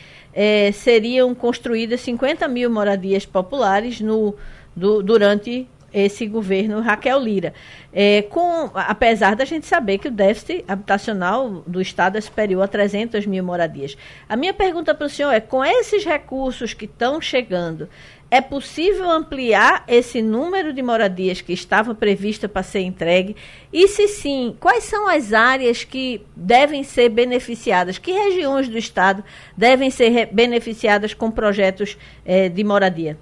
[0.73, 4.35] seriam construídas 50 mil moradias populares no
[4.75, 7.53] do, durante esse governo Raquel Lira.
[7.93, 12.67] É, com, apesar da gente saber que o déficit habitacional do Estado é superior a
[12.67, 13.95] 300 mil moradias.
[14.27, 17.87] A minha pergunta para o senhor é: com esses recursos que estão chegando,
[18.33, 23.35] é possível ampliar esse número de moradias que estava prevista para ser entregue?
[23.71, 27.99] E se sim, quais são as áreas que devem ser beneficiadas?
[27.99, 29.23] Que regiões do Estado
[29.55, 33.19] devem ser beneficiadas com projetos é, de moradia?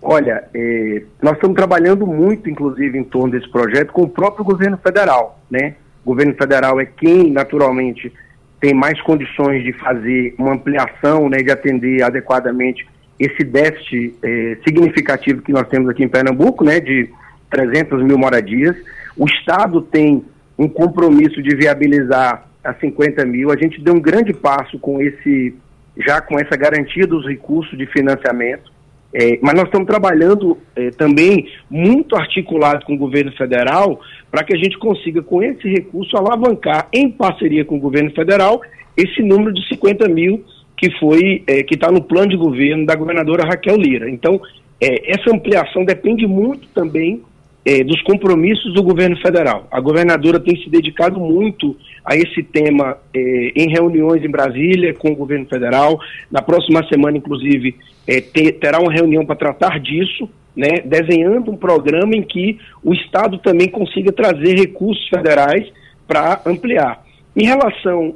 [0.00, 4.78] Olha, eh, nós estamos trabalhando muito, inclusive, em torno desse projeto com o próprio governo
[4.78, 5.74] federal, né?
[6.04, 8.12] O governo federal é quem, naturalmente,
[8.60, 12.86] tem mais condições de fazer uma ampliação, né, de atender adequadamente
[13.18, 17.10] esse déficit eh, significativo que nós temos aqui em Pernambuco, né, de
[17.50, 18.76] 300 mil moradias.
[19.16, 20.24] O Estado tem
[20.56, 23.50] um compromisso de viabilizar a 50 mil.
[23.50, 25.54] A gente deu um grande passo com esse,
[25.96, 28.70] já com essa garantia dos recursos de financiamento.
[29.12, 34.00] É, mas nós estamos trabalhando é, também muito articulado com o governo federal
[34.30, 38.60] para que a gente consiga, com esse recurso, alavancar em parceria com o governo federal
[38.94, 40.44] esse número de 50 mil
[40.78, 44.08] que foi é, que está no plano de governo da governadora Raquel Lira.
[44.08, 44.40] Então,
[44.80, 47.20] é, essa ampliação depende muito também
[47.64, 49.66] é, dos compromissos do governo federal.
[49.70, 55.10] A governadora tem se dedicado muito a esse tema é, em reuniões em Brasília com
[55.10, 55.98] o governo federal.
[56.30, 57.74] Na próxima semana, inclusive,
[58.06, 62.94] é, ter, terá uma reunião para tratar disso, né, desenhando um programa em que o
[62.94, 65.68] Estado também consiga trazer recursos federais
[66.06, 67.04] para ampliar.
[67.36, 68.14] Em relação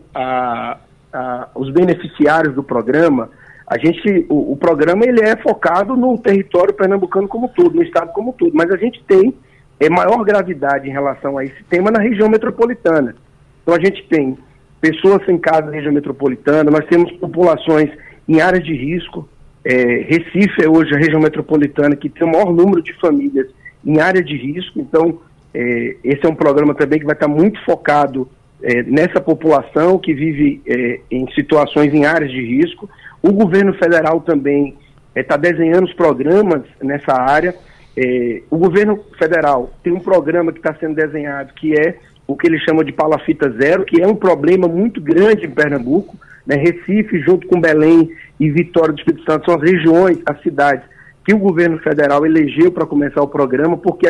[1.13, 3.31] aos beneficiários do programa,
[3.67, 8.13] a gente, o, o, programa ele é focado no território pernambucano como todo, no estado
[8.13, 9.35] como todo, mas a gente tem
[9.81, 13.15] é, maior gravidade em relação a esse tema na região metropolitana.
[13.63, 14.37] Então a gente tem
[14.81, 17.91] pessoas sem casa na região metropolitana, nós temos populações
[18.29, 19.29] em áreas de risco.
[19.65, 19.75] É,
[20.09, 23.49] Recife é hoje a região metropolitana que tem o maior número de famílias
[23.85, 25.21] em área de risco, então
[25.55, 28.29] é, esse é um programa também que vai estar muito focado
[28.63, 32.89] é, nessa população que vive é, em situações em áreas de risco.
[33.23, 34.77] O governo federal também
[35.15, 37.55] está é, desenhando os programas nessa área.
[37.97, 42.47] É, o governo federal tem um programa que está sendo desenhado que é o que
[42.47, 46.17] ele chama de palafita zero, que é um problema muito grande em Pernambuco.
[46.47, 46.57] Né?
[46.57, 50.85] Recife, junto com Belém e Vitória do Espírito Santo, são as regiões, as cidades
[51.25, 54.09] que o governo federal elegeu para começar o programa, porque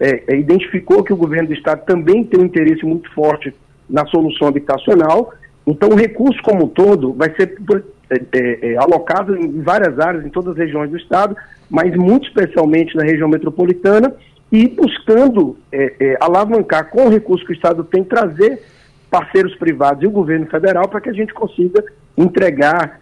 [0.00, 3.52] é, é, identificou que o governo do estado também tem um interesse muito forte
[3.88, 5.32] na solução habitacional.
[5.66, 7.56] Então, o recurso como um todo vai ser
[8.10, 11.36] é, é, é, alocado em várias áreas, em todas as regiões do estado,
[11.68, 14.14] mas muito especialmente na região metropolitana,
[14.50, 18.62] e buscando é, alavancar com o recurso que o estado tem, trazer
[19.10, 21.84] parceiros privados e o governo federal para que a gente consiga
[22.16, 23.00] entregar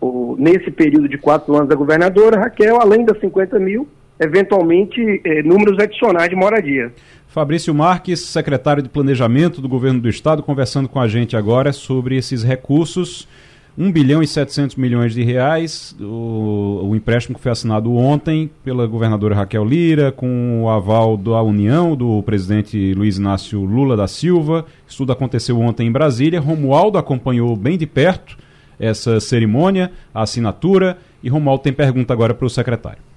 [0.00, 3.86] o, nesse período de quatro anos da governadora, Raquel, além das 50 mil,
[4.22, 6.92] eventualmente números adicionais de moradia.
[7.28, 12.16] Fabrício Marques, secretário de Planejamento do Governo do Estado, conversando com a gente agora sobre
[12.16, 13.26] esses recursos
[13.76, 18.86] 1 bilhão e 700 milhões de reais, o, o, empréstimo que foi assinado ontem pela
[18.86, 24.66] governadora Raquel Lira, com o aval da União do presidente Luiz Inácio Lula da Silva.
[24.86, 26.38] Isso tudo aconteceu ontem em Brasília.
[26.38, 28.36] Romualdo acompanhou bem de perto
[28.78, 33.11] essa cerimônia, a assinatura, e Romualdo tem pergunta agora para o secretário.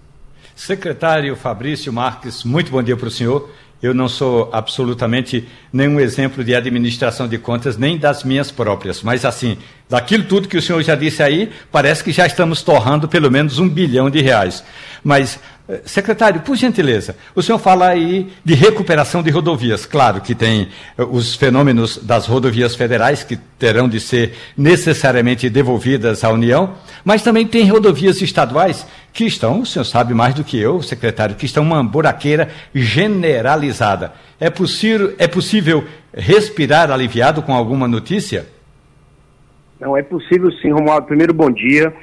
[0.56, 3.52] Secretário Fabrício Marques, muito bom dia para o senhor.
[3.84, 9.04] Eu não sou absolutamente nenhum exemplo de administração de contas, nem das minhas próprias.
[9.04, 9.58] Mas, assim,
[9.90, 13.60] daquilo tudo que o senhor já disse aí, parece que já estamos torrando pelo menos
[13.60, 14.64] um bilhão de reais.
[15.04, 19.86] Mas eh, secretário, por gentileza, o senhor fala aí de recuperação de rodovias.
[19.86, 26.24] Claro que tem eh, os fenômenos das rodovias federais que terão de ser necessariamente devolvidas
[26.24, 26.74] à União,
[27.04, 31.36] mas também tem rodovias estaduais que estão, o senhor sabe mais do que eu, secretário,
[31.36, 34.14] que estão uma buraqueira generalizada.
[34.40, 38.55] É possível, é possível respirar aliviado com alguma notícia?
[39.80, 41.08] Não, é possível sim, Romualdo.
[41.08, 41.94] Primeiro, bom dia.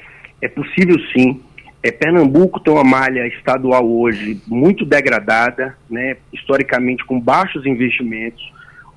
[0.41, 1.41] É possível sim.
[1.81, 8.41] É, Pernambuco tem uma malha estadual hoje muito degradada, né, historicamente com baixos investimentos.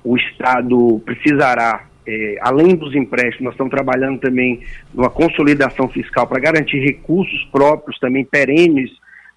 [0.03, 4.61] O Estado precisará, é, além dos empréstimos, nós estamos trabalhando também
[4.93, 8.89] numa consolidação fiscal para garantir recursos próprios, também perenes,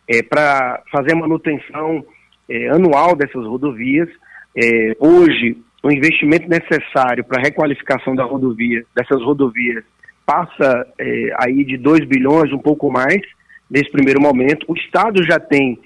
[0.06, 2.04] é, para fazer a manutenção
[2.48, 4.08] é, anual dessas rodovias.
[4.56, 9.84] É, hoje, o investimento necessário para a requalificação da rodovia, dessas rodovias
[10.26, 13.20] passa é, aí de 2 bilhões, um pouco mais
[13.68, 14.64] nesse primeiro momento.
[14.68, 15.78] O Estado já tem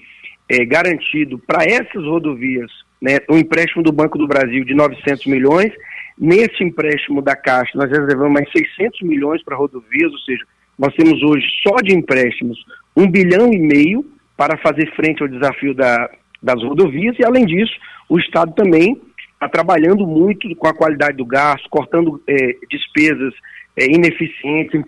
[0.49, 2.69] é, garantido para essas rodovias
[3.01, 5.71] né, um empréstimo do Banco do Brasil de 900 milhões.
[6.17, 10.45] Nesse empréstimo da Caixa, nós reservamos mais 600 milhões para rodovias, ou seja,
[10.77, 12.57] nós temos hoje só de empréstimos
[12.95, 14.05] um bilhão e meio
[14.37, 16.09] para fazer frente ao desafio da,
[16.41, 17.73] das rodovias, e além disso,
[18.07, 19.01] o Estado também
[19.35, 23.33] está trabalhando muito com a qualidade do gasto, cortando é, despesas
[23.77, 24.81] é, ineficientes,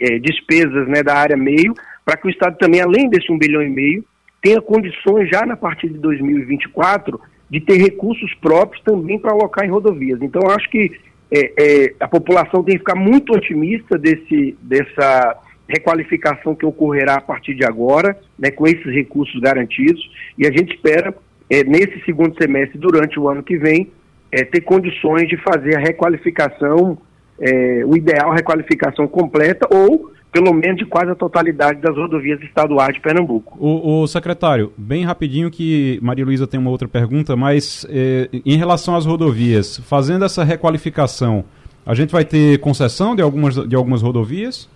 [0.00, 3.62] é, despesas né, da área meio, para que o Estado também, além desse um bilhão
[3.62, 4.04] e meio,
[4.42, 9.70] tenha condições já na partir de 2024 de ter recursos próprios também para alocar em
[9.70, 10.20] rodovias.
[10.22, 10.92] Então, acho que
[11.30, 15.38] é, é, a população tem que ficar muito otimista desse, dessa
[15.68, 20.00] requalificação que ocorrerá a partir de agora, né, com esses recursos garantidos,
[20.38, 21.14] e a gente espera,
[21.50, 23.90] é, nesse segundo semestre, durante o ano que vem,
[24.30, 26.98] é, ter condições de fazer a requalificação,
[27.40, 32.94] é, o ideal requalificação completa, ou pelo menos de quase a totalidade das rodovias estaduais
[32.94, 33.56] de Pernambuco.
[33.58, 38.56] O, o secretário, bem rapidinho que Maria Luísa tem uma outra pergunta, mas é, em
[38.56, 41.44] relação às rodovias, fazendo essa requalificação,
[41.86, 44.68] a gente vai ter concessão de algumas, de algumas rodovias?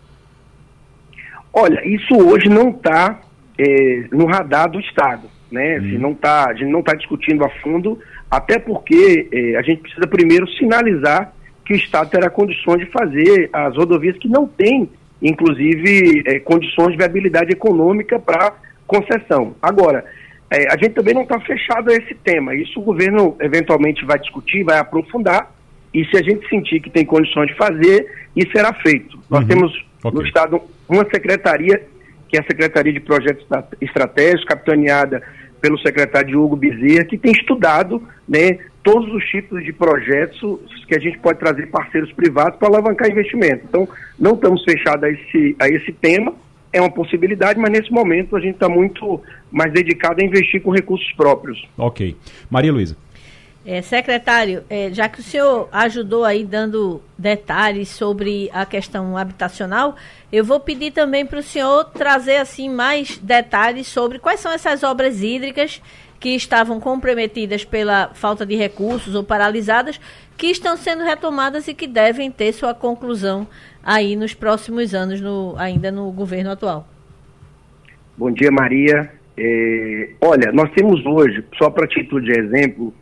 [1.53, 3.21] Olha, isso hoje não está
[3.59, 5.29] é, no radar do Estado.
[5.53, 5.75] Né?
[5.75, 5.79] Hum.
[5.79, 7.99] Assim, não tá, a gente não está discutindo a fundo,
[8.31, 11.33] até porque é, a gente precisa primeiro sinalizar
[11.65, 14.89] que o Estado terá condições de fazer as rodovias que não têm,
[15.21, 18.55] inclusive, é, condições de viabilidade econômica para
[18.87, 19.55] concessão.
[19.63, 20.05] Agora,
[20.51, 22.55] é, a gente também não está fechado a esse tema.
[22.55, 25.51] Isso o governo eventualmente vai discutir, vai aprofundar,
[25.95, 29.19] e se a gente sentir que tem condições de fazer, isso será feito.
[29.29, 29.49] Nós uhum.
[29.49, 30.19] temos okay.
[30.19, 31.83] no Estado uma secretaria,
[32.29, 33.47] que é a Secretaria de Projetos
[33.81, 35.23] Estratégicos, capitaneada
[35.63, 40.59] pelo secretário Hugo Bezerra, que tem estudado né, todos os tipos de projetos
[40.89, 43.65] que a gente pode trazer parceiros privados para alavancar investimento.
[43.69, 43.89] Então,
[44.19, 46.35] não estamos fechados a esse, a esse tema,
[46.73, 49.21] é uma possibilidade, mas nesse momento a gente está muito
[49.53, 51.65] mais dedicado a investir com recursos próprios.
[51.79, 52.17] Ok.
[52.51, 52.97] Maria Luísa.
[53.65, 59.95] É, secretário, é, já que o senhor ajudou aí dando detalhes sobre a questão habitacional,
[60.33, 64.83] eu vou pedir também para o senhor trazer assim mais detalhes sobre quais são essas
[64.83, 65.81] obras hídricas
[66.19, 70.01] que estavam comprometidas pela falta de recursos ou paralisadas,
[70.37, 73.47] que estão sendo retomadas e que devem ter sua conclusão
[73.83, 76.89] aí nos próximos anos, no, ainda no governo atual.
[78.17, 79.11] Bom dia, Maria.
[79.37, 82.95] É, olha, nós temos hoje, só para título de exemplo,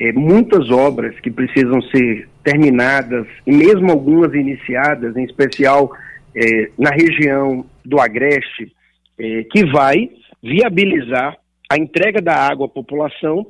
[0.00, 5.90] é, muitas obras que precisam ser terminadas, e mesmo algumas iniciadas, em especial
[6.34, 8.72] é, na região do Agreste,
[9.18, 10.10] é, que vai
[10.42, 11.36] viabilizar
[11.70, 13.46] a entrega da água à população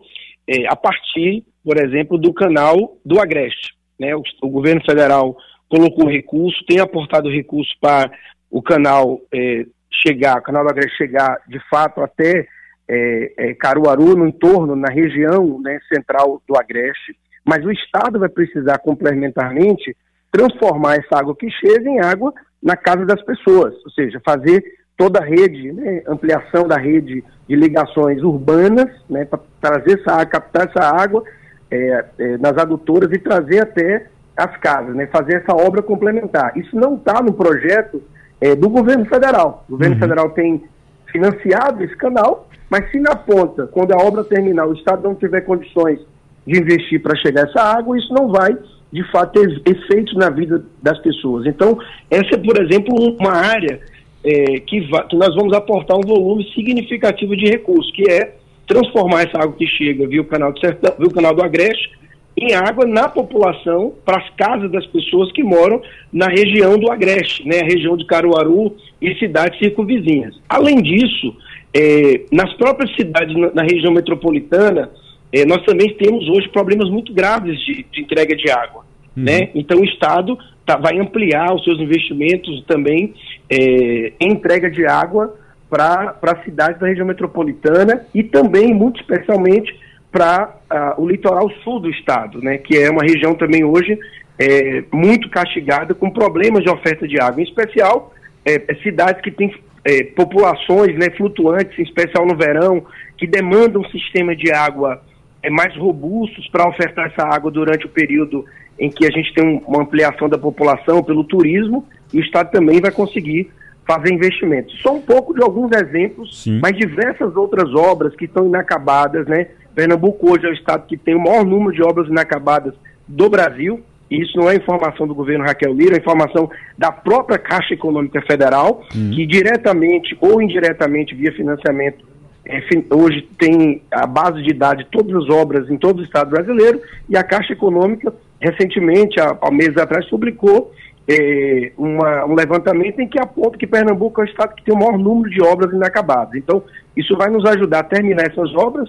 [0.47, 3.75] é, a partir, por exemplo, do canal do Agreste.
[3.99, 4.15] Né?
[4.15, 5.37] O, o, governo federal
[5.69, 8.11] colocou recurso, tem aportado recurso para
[8.51, 9.65] o canal é,
[10.03, 12.47] chegar, o canal do Agreste chegar de fato até
[12.89, 18.29] é, é, Caruaru, no entorno, na região né, central do Agreste, mas o Estado vai
[18.29, 19.97] precisar complementarmente
[20.31, 22.33] transformar essa água que chega em água
[22.63, 24.65] na casa das pessoas, ou seja, fazer
[24.97, 30.27] toda a rede, né, ampliação da rede de ligações urbanas, né, para trazer essa água,
[30.27, 31.23] captar essa água
[31.71, 34.07] é, é, nas adutoras e trazer até
[34.37, 36.57] as casas, né, fazer essa obra complementar.
[36.57, 38.03] Isso não está no projeto
[38.41, 39.65] é, do governo federal.
[39.69, 40.01] O governo uhum.
[40.01, 40.65] federal tem
[41.07, 45.43] financiado esse canal, mas se na ponta, quando a obra terminar, o Estado não tiver
[45.43, 46.01] condições
[46.45, 48.53] de investir para chegar essa água, isso não vai,
[48.93, 51.47] de fato, ter efeitos na vida das pessoas.
[51.47, 51.79] Então,
[52.11, 53.81] essa é, por exemplo, uma área
[54.25, 58.35] é, que, que, nós vamos aportar um volume significativo de recursos, que é
[58.67, 61.93] transformar essa água que chega via o canal do Sertão, via o canal do Agreste,
[62.37, 65.81] em água na população, para as casas das pessoas que moram
[66.13, 70.35] na região do Agreste, né, a região de Caruaru e cidades circunvizinhas.
[70.49, 71.37] Além disso,
[71.75, 74.91] é, nas próprias cidades, na, na região metropolitana,
[75.33, 78.85] é, nós também temos hoje problemas muito graves de, de entrega de água.
[79.17, 79.25] Uhum.
[79.25, 79.51] Né?
[79.55, 83.15] Então o Estado tá, vai ampliar os seus investimentos também
[83.51, 85.35] é, em entrega de água
[85.69, 89.75] para as cidades da região metropolitana e também, muito especialmente,
[90.13, 93.99] para uh, o litoral sul do estado, né, que é uma região também hoje
[94.39, 98.15] é, muito castigada com problemas de oferta de água, em especial
[98.45, 99.53] é, cidades que têm
[99.85, 102.85] é, populações né, flutuantes, em especial no verão,
[103.19, 105.03] que demandam um sistema de água
[105.43, 108.45] é, mais robustos para ofertar essa água durante o período
[108.79, 112.51] em que a gente tem um, uma ampliação da população pelo turismo, e o Estado
[112.51, 113.51] também vai conseguir
[113.87, 114.81] fazer investimentos.
[114.81, 116.59] Só um pouco de alguns exemplos, Sim.
[116.61, 119.49] mas diversas outras obras que estão inacabadas, né?
[119.75, 122.73] Pernambuco hoje é o estado que tem o maior número de obras inacabadas
[123.07, 127.39] do Brasil, e isso não é informação do governo Raquel Lira, é informação da própria
[127.39, 129.11] Caixa Econômica Federal, uhum.
[129.11, 132.05] que diretamente ou indiretamente, via financiamento,
[132.47, 132.61] é,
[132.95, 136.81] hoje tem a base de idade de todas as obras em todo o Estado brasileiro,
[137.09, 140.73] e a Caixa Econômica, recentemente, há, há meses atrás, publicou
[141.09, 144.79] é, uma, um levantamento em que aponta que Pernambuco é o estado que tem o
[144.79, 146.35] maior número de obras inacabadas.
[146.35, 146.63] Então,
[146.97, 148.89] isso vai nos ajudar a terminar essas obras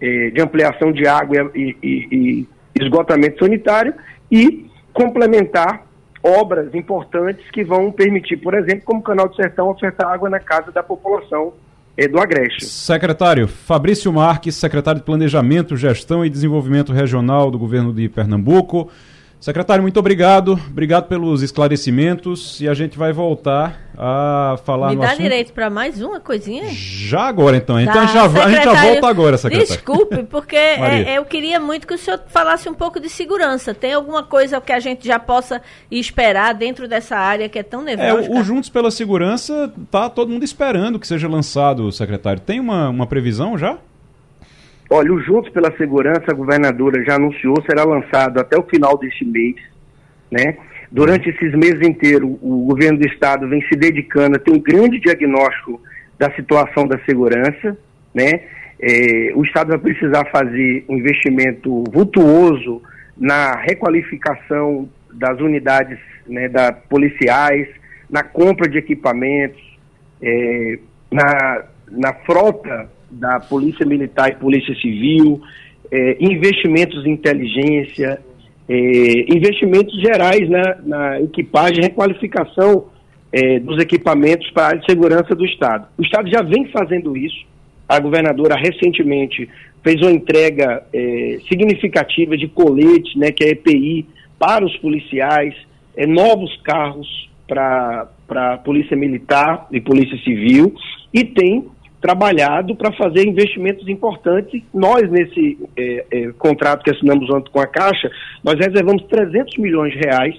[0.00, 2.48] é, de ampliação de água e, e, e
[2.80, 3.94] esgotamento sanitário
[4.30, 5.84] e complementar
[6.22, 10.38] obras importantes que vão permitir, por exemplo, como o Canal do Sertão, ofertar água na
[10.38, 11.54] casa da população
[11.96, 12.64] é, do Agreste.
[12.64, 18.90] Secretário, Fabrício Marques, secretário de Planejamento, Gestão e Desenvolvimento Regional do Governo de Pernambuco.
[19.40, 20.52] Secretário, muito obrigado.
[20.70, 25.22] Obrigado pelos esclarecimentos e a gente vai voltar a falar Me no dá assunto.
[25.22, 26.64] direito para mais uma coisinha?
[26.70, 27.80] Já agora, então.
[27.80, 29.66] Então Tá, gente já, a gente já volta agora, secretário.
[29.74, 33.72] Desculpe, porque é, eu queria muito que o senhor falasse um pouco de segurança.
[33.72, 37.80] Tem alguma coisa que a gente já possa esperar dentro dessa área que é tão
[37.80, 38.34] É, nevrálgica?
[38.34, 42.42] o, o Juntos pela Segurança tá todo mundo esperando que seja lançado, secretário.
[42.42, 43.78] Tem uma, uma previsão já?
[44.92, 49.24] Olha, o Juntos pela Segurança, a governadora já anunciou, será lançado até o final deste
[49.24, 49.54] mês,
[50.28, 50.56] né?
[50.90, 54.98] Durante esses meses inteiros, o governo do estado vem se dedicando a ter um grande
[54.98, 55.80] diagnóstico
[56.18, 57.78] da situação da segurança,
[58.12, 58.40] né?
[58.80, 62.82] Eh, o estado vai precisar fazer um investimento vultuoso
[63.16, 67.68] na requalificação das unidades né, da, policiais,
[68.08, 69.62] na compra de equipamentos,
[70.20, 70.80] eh,
[71.12, 75.40] na, na frota da Polícia Militar e Polícia Civil,
[75.90, 78.20] eh, investimentos em inteligência,
[78.68, 82.86] eh, investimentos gerais na, na equipagem, requalificação
[83.32, 85.86] eh, dos equipamentos para a segurança do Estado.
[85.98, 87.44] O Estado já vem fazendo isso.
[87.88, 89.48] A governadora recentemente
[89.82, 94.06] fez uma entrega eh, significativa de colete, né, que é EPI,
[94.38, 95.54] para os policiais,
[95.96, 100.74] eh, novos carros para a Polícia Militar e Polícia Civil,
[101.12, 101.66] e tem
[102.00, 104.62] trabalhado para fazer investimentos importantes.
[104.72, 108.10] Nós, nesse eh, eh, contrato que assinamos ontem com a Caixa,
[108.42, 110.34] nós reservamos 300 milhões de reais,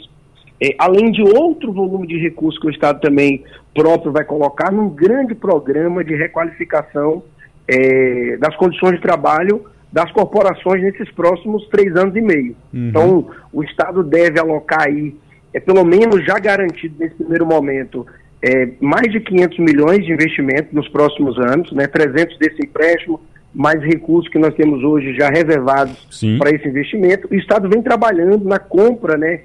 [0.59, 3.43] eh, além de outro volume de recursos que o Estado também
[3.75, 7.23] próprio vai colocar num grande programa de requalificação
[7.67, 12.55] eh, das condições de trabalho das corporações nesses próximos três anos e meio.
[12.73, 12.89] Uhum.
[12.89, 15.13] Então, o Estado deve alocar aí,
[15.53, 18.07] é, pelo menos já garantido nesse primeiro momento,
[18.43, 23.21] é, mais de 500 milhões de investimento nos próximos anos, né, 300 desse empréstimo,
[23.53, 26.07] mais recursos que nós temos hoje já reservados
[26.39, 27.27] para esse investimento.
[27.29, 29.41] O Estado vem trabalhando na compra, né,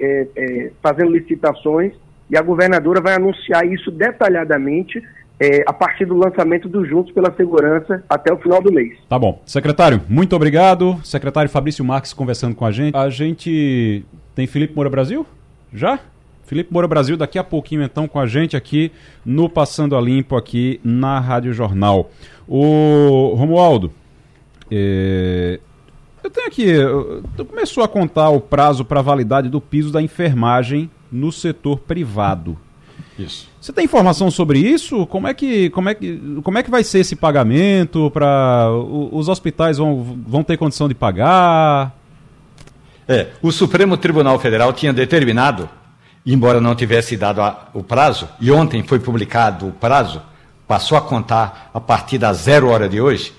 [0.00, 1.92] é, é, fazendo licitações,
[2.30, 5.02] e a governadora vai anunciar isso detalhadamente
[5.40, 8.98] é, a partir do lançamento do Juntos pela Segurança até o final do mês.
[9.08, 9.40] Tá bom.
[9.46, 11.00] Secretário, muito obrigado.
[11.02, 12.96] Secretário Fabrício Marques conversando com a gente.
[12.96, 15.24] A gente tem Felipe Moura Brasil?
[15.72, 16.00] Já?
[16.48, 18.90] Felipe Moura Brasil daqui a pouquinho então com a gente aqui
[19.22, 22.10] no Passando a Limpo aqui na Rádio Jornal.
[22.48, 23.92] O Romualdo,
[24.70, 25.60] é,
[26.24, 26.72] eu tenho aqui,
[27.36, 32.56] tu começou a contar o prazo para validade do piso da enfermagem no setor privado.
[33.18, 33.48] Isso.
[33.60, 35.06] Você tem informação sobre isso?
[35.06, 38.10] Como é que, como é que, como é que vai ser esse pagamento?
[38.10, 38.70] Para
[39.12, 41.94] os hospitais vão, vão ter condição de pagar?
[43.06, 45.68] É, o Supremo Tribunal Federal tinha determinado,
[46.32, 50.20] embora não tivesse dado a- o prazo, e ontem foi publicado o prazo,
[50.66, 53.32] passou a contar a partir da zero hora de hoje,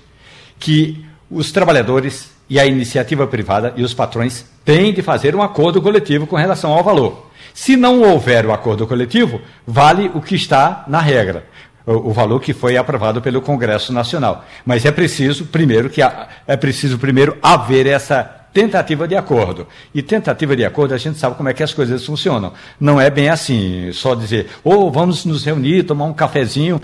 [0.59, 5.81] que os trabalhadores e a iniciativa privada e os patrões têm de fazer um acordo
[5.81, 7.29] coletivo com relação ao valor.
[7.53, 11.45] Se não houver o acordo coletivo, vale o que está na regra.
[11.85, 14.45] O, o valor que foi aprovado pelo Congresso Nacional.
[14.65, 19.68] Mas é preciso, primeiro, que é preciso primeiro haver essa tentativa de acordo.
[19.93, 22.54] E tentativa de acordo, a gente sabe como é que as coisas funcionam.
[22.80, 26.82] Não é bem assim, só dizer, ou vamos nos reunir, tomar um cafezinho.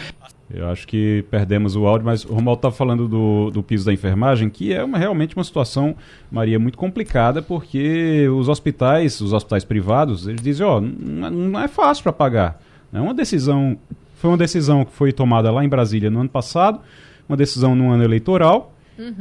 [0.54, 3.92] Eu acho que perdemos o áudio, mas o Romualdo está falando do, do piso da
[3.92, 5.96] enfermagem, que é uma- realmente uma situação,
[6.32, 11.68] Maria, muito complicada, porque os hospitais, os hospitais privados, eles dizem, ó, não, não é
[11.68, 12.62] fácil para pagar.
[12.94, 13.76] É uma decisão,
[14.18, 16.80] foi uma decisão que foi tomada lá em Brasília no ano passado,
[17.28, 18.72] uma decisão no ano eleitoral,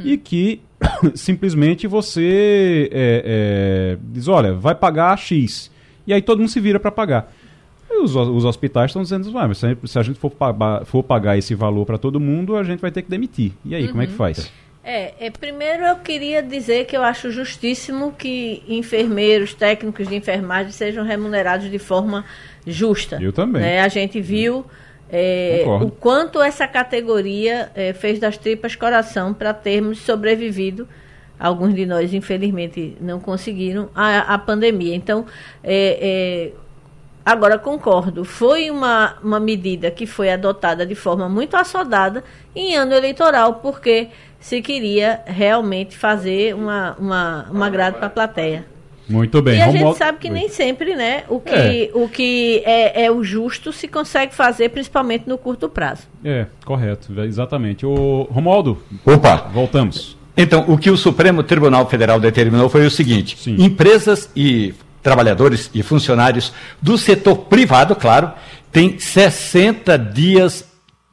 [0.05, 0.61] e que
[1.15, 5.71] simplesmente você é, é, diz, olha, vai pagar X.
[6.07, 7.33] E aí todo mundo se vira para pagar.
[7.89, 10.85] Os, os hospitais estão dizendo, "Ah, mas se, a gente- se a gente for, pagar-
[10.85, 13.53] for pagar esse valor para todo mundo, a gente vai ter que demitir.
[13.63, 14.51] E aí, como é que faz?
[14.83, 20.71] É, é, primeiro eu queria dizer que eu acho justíssimo que enfermeiros, técnicos de enfermagem
[20.71, 22.23] sejam remunerados de forma
[22.67, 23.17] justa.
[23.19, 23.61] Eu também.
[23.63, 23.81] né?
[23.81, 24.63] A gente viu é,
[25.63, 25.85] Concordo.
[25.85, 30.87] o quanto essa categoria é, fez das tripas coração para termos sobrevivido.
[31.37, 34.95] Alguns de nós, infelizmente, não conseguiram a, a pandemia.
[34.95, 35.25] Então,
[35.63, 36.65] é, é,
[37.25, 42.23] Agora, concordo, foi uma, uma medida que foi adotada de forma muito assodada
[42.55, 48.74] em ano eleitoral, porque se queria realmente fazer uma, uma, uma grade para a plateia.
[49.07, 49.57] Muito bem.
[49.57, 51.89] e a Romualdo- gente sabe que nem sempre né, o que, É.
[51.93, 56.03] o que é, é o justo se consegue fazer, principalmente no curto prazo.
[56.23, 57.85] É, correto, exatamente.
[57.85, 59.49] O Romualdo, Opa!
[59.53, 60.17] voltamos.
[60.37, 63.55] Então, o que o Supremo Tribunal Federal determinou foi o seguinte: Sim.
[63.63, 66.51] empresas e trabalhadores e funcionários
[66.81, 68.31] do setor privado, claro,
[68.71, 70.65] têm 60 dias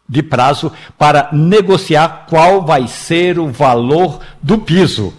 [0.09, 5.15] de prazo para negociar qual vai ser o valor do piso.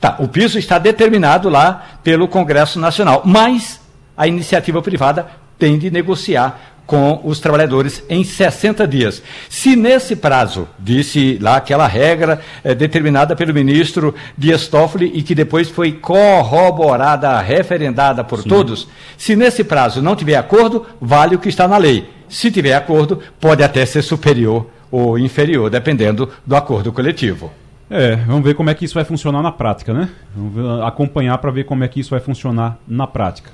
[0.00, 3.80] Tá, o piso está determinado lá pelo Congresso Nacional, mas
[4.16, 5.26] a iniciativa privada
[5.58, 9.22] tem de negociar com os trabalhadores em 60 dias.
[9.50, 15.34] Se nesse prazo, disse lá aquela regra é, determinada pelo ministro Dias Toffoli e que
[15.34, 18.48] depois foi corroborada, referendada por Sim.
[18.48, 18.88] todos,
[19.18, 22.08] se nesse prazo não tiver acordo, vale o que está na lei.
[22.26, 27.52] Se tiver acordo, pode até ser superior ou inferior, dependendo do acordo coletivo.
[27.90, 30.10] É, vamos ver como é que isso vai funcionar na prática, né?
[30.36, 33.50] Vamos acompanhar para ver como é que isso vai funcionar na prática.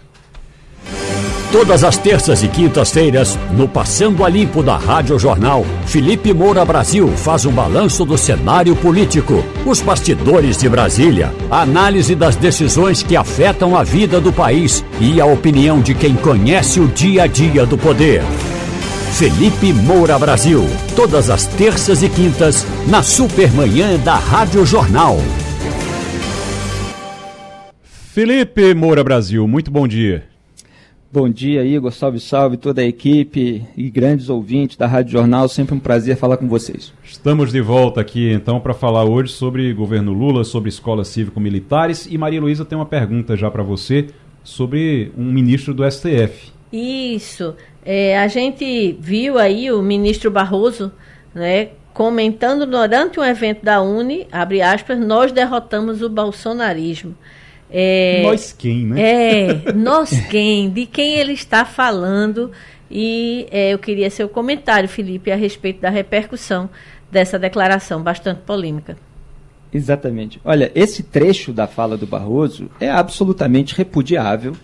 [1.52, 7.06] Todas as terças e quintas-feiras, no Passando a Limpo da Rádio Jornal, Felipe Moura Brasil
[7.16, 13.14] faz um balanço do cenário político, os bastidores de Brasília, a análise das decisões que
[13.14, 17.64] afetam a vida do país e a opinião de quem conhece o dia a dia
[17.64, 18.24] do poder.
[19.16, 20.62] Felipe Moura Brasil,
[20.96, 25.18] todas as terças e quintas, na Supermanhã da Rádio Jornal.
[27.84, 30.24] Felipe Moura Brasil, muito bom dia.
[31.12, 31.92] Bom dia, Igor.
[31.92, 35.48] Salve, salve toda a equipe e grandes ouvintes da Rádio Jornal.
[35.48, 36.92] Sempre um prazer falar com vocês.
[37.04, 42.08] Estamos de volta aqui então para falar hoje sobre governo Lula, sobre escolas cívico-militares.
[42.10, 44.08] E Maria Luísa tem uma pergunta já para você
[44.42, 46.53] sobre um ministro do STF.
[46.74, 47.54] Isso.
[47.84, 50.90] É, a gente viu aí o ministro Barroso
[51.32, 57.14] né, comentando durante um evento da Uni, abre aspas, nós derrotamos o bolsonarismo.
[57.70, 59.00] É, nós quem, né?
[59.00, 62.50] É, nós quem, de quem ele está falando.
[62.90, 66.68] E é, eu queria seu comentário, Felipe, a respeito da repercussão
[67.10, 68.96] dessa declaração bastante polêmica.
[69.72, 70.40] Exatamente.
[70.44, 74.54] Olha, esse trecho da fala do Barroso é absolutamente repudiável.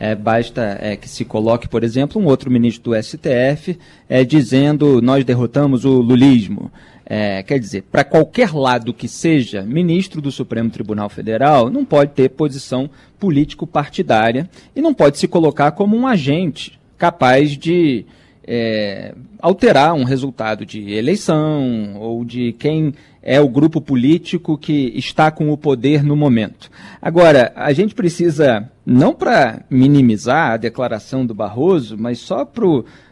[0.00, 3.78] É, basta é, que se coloque, por exemplo, um outro ministro do STF
[4.08, 6.70] é, dizendo nós derrotamos o lulismo.
[7.04, 12.12] É, quer dizer, para qualquer lado que seja ministro do Supremo Tribunal Federal, não pode
[12.12, 12.88] ter posição
[13.18, 18.04] político-partidária e não pode se colocar como um agente capaz de
[18.46, 22.94] é, alterar um resultado de eleição ou de quem
[23.28, 26.70] é o grupo político que está com o poder no momento.
[27.00, 32.64] Agora, a gente precisa, não para minimizar a declaração do Barroso, mas só para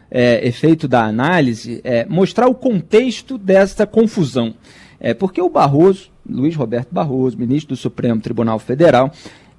[0.09, 4.55] é, efeito da análise, é, mostrar o contexto desta confusão.
[4.99, 9.11] É, porque o Barroso, Luiz Roberto Barroso, ministro do Supremo Tribunal Federal,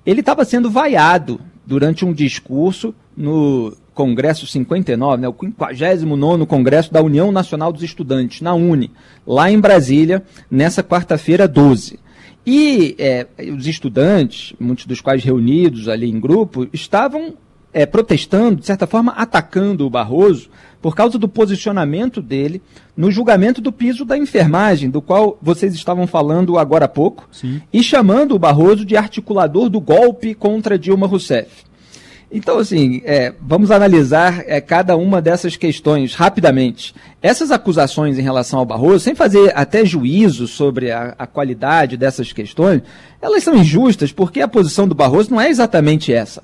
[0.05, 7.03] ele estava sendo vaiado durante um discurso no Congresso 59, né, o 59 Congresso da
[7.03, 8.93] União Nacional dos Estudantes, na UNE,
[9.27, 11.99] lá em Brasília, nessa quarta-feira 12.
[12.47, 17.35] E é, os estudantes, muitos dos quais reunidos ali em grupo, estavam
[17.73, 20.49] é, protestando, de certa forma, atacando o Barroso
[20.81, 22.63] por causa do posicionamento dele
[22.97, 27.61] no julgamento do piso da enfermagem, do qual vocês estavam falando agora há pouco, Sim.
[27.73, 31.68] e chamando o Barroso de articulador do golpe contra Dilma Rousseff.
[32.31, 36.95] Então, assim, é, vamos analisar é, cada uma dessas questões rapidamente.
[37.23, 42.31] Essas acusações em relação ao Barroso, sem fazer até juízo sobre a, a qualidade dessas
[42.31, 42.83] questões,
[43.21, 46.43] elas são injustas porque a posição do Barroso não é exatamente essa.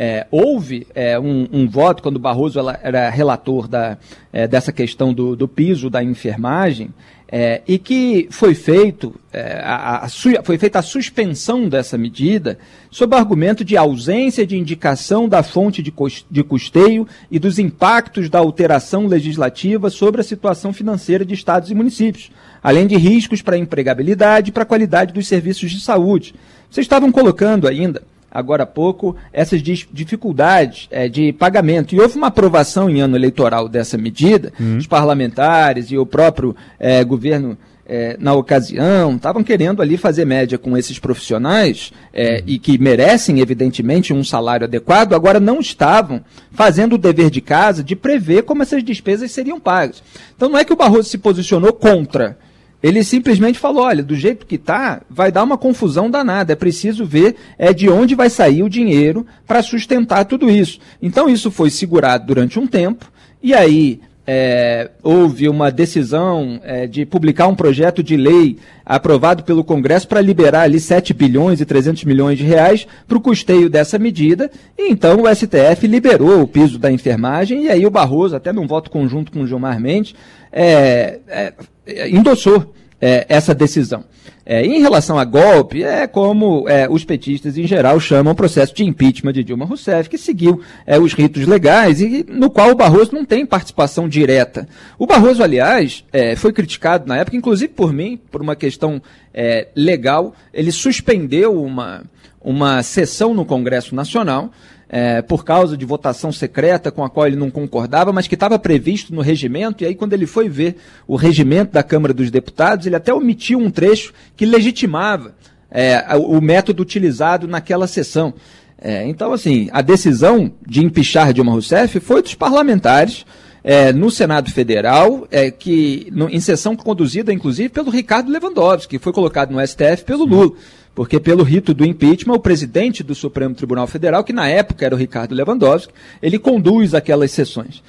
[0.00, 3.98] É, houve é, um, um, voto, quando Barroso ela, era relator da,
[4.32, 6.90] é, dessa questão do, do, piso da enfermagem,
[7.30, 10.08] é, e que foi, feito, é, a, a
[10.42, 12.58] foi feita a suspensão dessa medida
[12.90, 15.92] sob argumento de ausência de indicação da fonte de,
[16.30, 21.74] de custeio e dos impactos da alteração legislativa sobre a situação financeira de estados e
[21.74, 22.30] municípios,
[22.62, 26.34] além de riscos para a empregabilidade e para a qualidade dos serviços de saúde.
[26.70, 31.94] Vocês estavam colocando ainda agora há pouco, essas dificuldades é, de pagamento.
[31.94, 34.76] E houve uma aprovação em ano eleitoral dessa medida, uhum.
[34.76, 37.56] os parlamentares e o próprio é, governo.
[37.90, 42.42] É, na ocasião, estavam querendo ali fazer média com esses profissionais uhum.
[42.46, 47.82] e que merecem, evidentemente, um salário adequado, agora não estavam fazendo o dever de casa
[47.82, 50.02] de prever como essas despesas seriam pagas.
[50.36, 52.36] Então não é que o Barroso se posicionou contra
[52.82, 56.52] ele simplesmente falou: olha, do jeito que está, vai dar uma confusão danada.
[56.52, 60.78] É preciso ver é, de onde vai sair o dinheiro para sustentar tudo isso.
[61.02, 63.10] Então, isso foi segurado durante um tempo,
[63.42, 64.00] e aí
[64.30, 70.20] é, houve uma decisão é, de publicar um projeto de lei aprovado pelo Congresso para
[70.20, 74.50] liberar ali 7 bilhões e 300 milhões de reais para o custeio dessa medida.
[74.76, 78.66] E então o STF liberou o piso da enfermagem e aí o Barroso, até num
[78.66, 80.14] voto conjunto com o Gilmar Mendes,
[80.52, 84.04] é, é, endossou é, essa decisão.
[84.50, 88.74] É, em relação a golpe, é como é, os petistas em geral chamam o processo
[88.74, 92.74] de impeachment de Dilma Rousseff, que seguiu é, os ritos legais e no qual o
[92.74, 94.66] Barroso não tem participação direta.
[94.98, 99.02] O Barroso, aliás, é, foi criticado na época, inclusive por mim, por uma questão
[99.34, 100.34] é, legal.
[100.52, 102.04] Ele suspendeu uma,
[102.40, 104.50] uma sessão no Congresso Nacional
[104.88, 108.58] é, por causa de votação secreta com a qual ele não concordava, mas que estava
[108.58, 112.86] previsto no regimento, e aí quando ele foi ver o regimento da Câmara dos Deputados,
[112.86, 115.34] ele até omitiu um trecho que legitimava
[115.70, 118.32] é, o método utilizado naquela sessão.
[118.80, 123.26] É, então, assim, a decisão de empichar Dilma Rousseff foi dos parlamentares,
[123.62, 129.02] é, no Senado Federal, é, que no, em sessão conduzida, inclusive, pelo Ricardo Lewandowski, que
[129.02, 130.52] foi colocado no STF pelo Lula.
[130.98, 134.96] Porque pelo rito do impeachment, o presidente do Supremo Tribunal Federal, que na época era
[134.96, 137.84] o Ricardo Lewandowski, ele conduz aquelas sessões.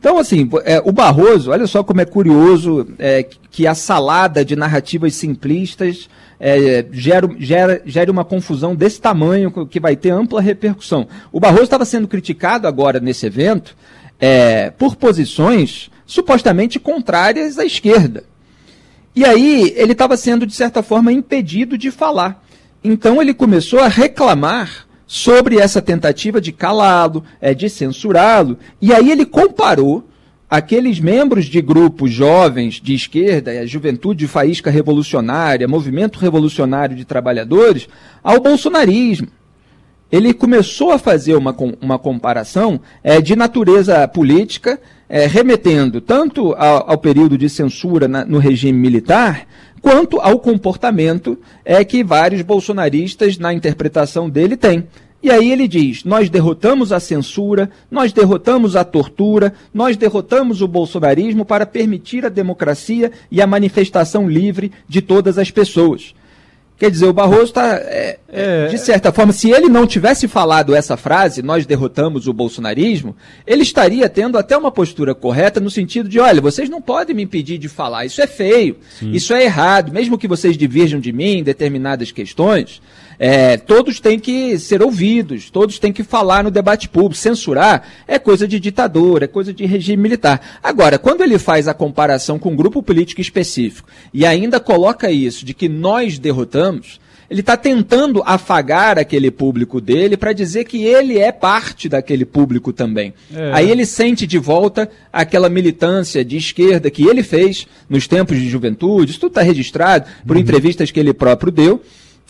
[0.00, 4.56] Então, assim, é, o Barroso, olha só como é curioso é, que a salada de
[4.56, 6.08] narrativas simplistas
[6.40, 11.06] é, gera, gera, gera uma confusão desse tamanho que vai ter ampla repercussão.
[11.30, 13.76] O Barroso estava sendo criticado agora nesse evento
[14.18, 18.24] é, por posições supostamente contrárias à esquerda.
[19.14, 22.42] E aí ele estava sendo, de certa forma, impedido de falar.
[22.84, 29.10] Então ele começou a reclamar sobre essa tentativa de calá-lo, é, de censurá-lo, e aí
[29.10, 30.06] ele comparou
[30.50, 37.88] aqueles membros de grupos jovens de esquerda, a Juventude Faísca Revolucionária, Movimento Revolucionário de Trabalhadores,
[38.22, 39.28] ao bolsonarismo.
[40.12, 44.78] Ele começou a fazer uma, uma comparação é, de natureza política,
[45.08, 49.46] é, remetendo tanto ao, ao, período de censura na, no regime militar,
[49.80, 54.86] quanto ao comportamento é que vários bolsonaristas, na interpretação dele, têm.
[55.22, 60.68] E aí ele diz: nós derrotamos a censura, nós derrotamos a tortura, nós derrotamos o
[60.68, 66.14] bolsonarismo para permitir a democracia e a manifestação livre de todas as pessoas.
[66.76, 70.74] Quer dizer, o Barroso está, é, é, de certa forma, se ele não tivesse falado
[70.74, 73.14] essa frase, nós derrotamos o bolsonarismo,
[73.46, 77.22] ele estaria tendo até uma postura correta no sentido de, olha, vocês não podem me
[77.22, 79.12] impedir de falar, isso é feio, Sim.
[79.12, 82.82] isso é errado, mesmo que vocês divirjam de mim em determinadas questões,
[83.18, 87.14] é, todos têm que ser ouvidos, todos têm que falar no debate público.
[87.14, 90.40] Censurar é coisa de ditador, é coisa de regime militar.
[90.62, 95.44] Agora, quando ele faz a comparação com um grupo político específico e ainda coloca isso
[95.44, 97.00] de que nós derrotamos,
[97.30, 102.72] ele está tentando afagar aquele público dele para dizer que ele é parte daquele público
[102.72, 103.14] também.
[103.34, 103.50] É.
[103.52, 108.48] Aí ele sente de volta aquela militância de esquerda que ele fez nos tempos de
[108.48, 110.42] juventude, isso tudo está registrado por uhum.
[110.42, 111.82] entrevistas que ele próprio deu.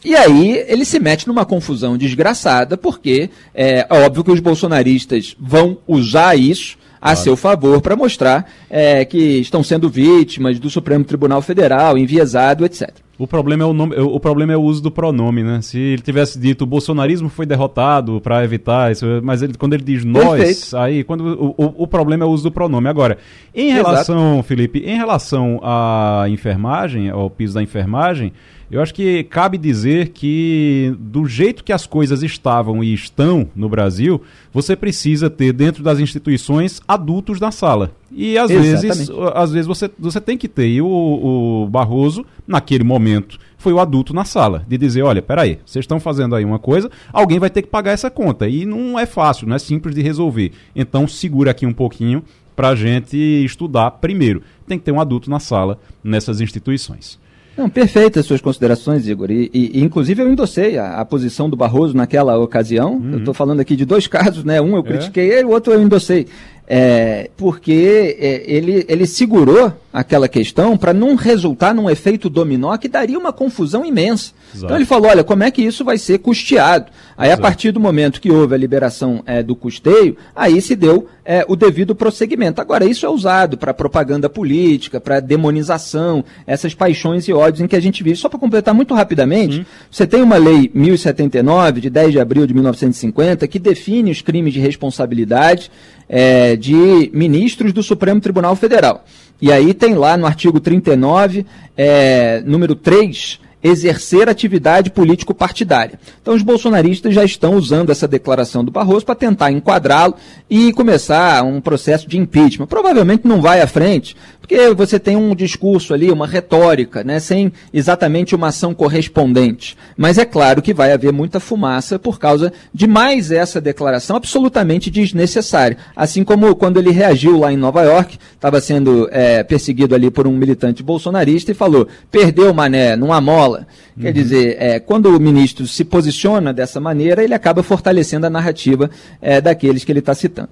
[0.05, 5.79] E aí ele se mete numa confusão desgraçada, porque é óbvio que os bolsonaristas vão
[5.87, 7.21] usar isso a claro.
[7.21, 12.91] seu favor para mostrar é, que estão sendo vítimas do Supremo Tribunal Federal, enviesado, etc.
[13.19, 15.61] O problema, é o, nome, o problema é o uso do pronome, né?
[15.63, 19.85] Se ele tivesse dito o bolsonarismo foi derrotado para evitar isso, mas ele, quando ele
[19.85, 20.77] diz nós, Perfeito.
[20.77, 22.89] aí quando o, o, o, problema é o uso do pronome.
[22.89, 23.19] Agora,
[23.55, 24.43] em relação, Exato.
[24.49, 28.33] Felipe, em relação à enfermagem, ao piso da enfermagem,
[28.71, 33.69] eu acho que cabe dizer que, do jeito que as coisas estavam e estão no
[33.69, 34.21] Brasil,
[34.53, 37.93] você precisa ter dentro das instituições adultos na sala.
[38.11, 38.81] E às Exatamente.
[38.83, 40.69] vezes, às vezes você, você tem que ter.
[40.69, 45.59] E o, o Barroso, naquele momento, foi o adulto na sala, de dizer, olha, peraí,
[45.65, 48.49] vocês estão fazendo aí uma coisa, alguém vai ter que pagar essa conta.
[48.49, 50.53] E não é fácil, não é simples de resolver.
[50.77, 52.23] Então segura aqui um pouquinho
[52.55, 54.43] para a gente estudar primeiro.
[54.67, 57.19] Tem que ter um adulto na sala nessas instituições.
[57.57, 59.31] Não, perfeitas as suas considerações, Igor.
[59.31, 62.95] E, e, inclusive eu endossei a, a, posição do Barroso naquela ocasião.
[62.95, 63.13] Uhum.
[63.13, 64.61] Eu estou falando aqui de dois casos, né?
[64.61, 65.41] Um eu critiquei é.
[65.41, 66.27] e o outro eu endossei.
[66.67, 72.89] É, porque é, ele, ele segurou aquela questão para não resultar num efeito dominó que
[72.89, 74.33] daria uma confusão imensa.
[74.49, 74.65] Exato.
[74.65, 76.87] Então ele falou: olha, como é que isso vai ser custeado?
[77.19, 77.43] Aí, Exato.
[77.43, 81.45] a partir do momento que houve a liberação é, do custeio, aí se deu é,
[81.49, 82.61] o devido prosseguimento.
[82.61, 87.77] Agora, isso é usado para propaganda política, para demonização, essas paixões e ódios em que
[87.77, 88.17] a gente vive.
[88.17, 89.67] Só para completar muito rapidamente, Sim.
[89.91, 94.53] você tem uma lei 1079, de 10 de abril de 1950, que define os crimes
[94.53, 95.71] de responsabilidade
[96.09, 99.05] é, de ministros do Supremo Tribunal Federal.
[99.41, 101.47] E aí tem lá no artigo 39,
[101.77, 105.99] é, número 3, exercer atividade político-partidária.
[106.21, 110.15] Então, os bolsonaristas já estão usando essa declaração do Barroso para tentar enquadrá-lo
[110.51, 112.67] e começar um processo de impeachment.
[112.67, 117.51] Provavelmente não vai à frente, porque você tem um discurso ali, uma retórica, né, sem
[117.73, 119.75] exatamente uma ação correspondente.
[119.97, 124.91] Mas é claro que vai haver muita fumaça por causa de mais essa declaração absolutamente
[124.91, 125.79] desnecessária.
[125.97, 130.27] Assim como quando ele reagiu lá em Nova York, estava sendo é, perseguido ali por
[130.27, 133.54] um militante bolsonarista e falou: perdeu, mané, não amola.
[133.61, 134.03] Uhum.
[134.03, 138.91] Quer dizer, é, quando o ministro se posiciona dessa maneira, ele acaba fortalecendo a narrativa
[139.21, 140.49] é, daqueles que ele está citando.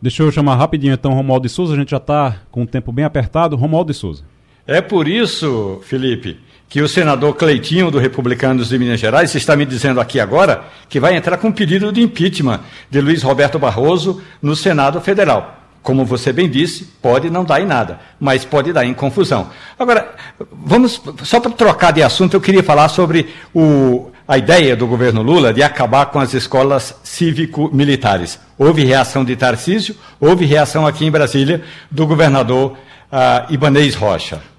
[0.00, 2.90] Deixa eu chamar rapidinho então Romualdo de Souza, a gente já está com o tempo
[2.90, 3.54] bem apertado.
[3.54, 4.24] Romualdo de Souza.
[4.66, 6.38] É por isso, Felipe,
[6.68, 10.98] que o senador Cleitinho, do Republicanos de Minas Gerais, está me dizendo aqui agora que
[10.98, 12.60] vai entrar com um pedido de impeachment
[12.90, 15.61] de Luiz Roberto Barroso no Senado Federal.
[15.82, 19.50] Como você bem disse, pode não dar em nada, mas pode dar em confusão.
[19.76, 20.14] Agora,
[20.50, 25.22] vamos, só para trocar de assunto, eu queria falar sobre o, a ideia do governo
[25.22, 28.38] Lula de acabar com as escolas cívico-militares.
[28.56, 32.72] Houve reação de Tarcísio, houve reação aqui em Brasília do governador
[33.10, 34.51] uh, Ibanez Rocha.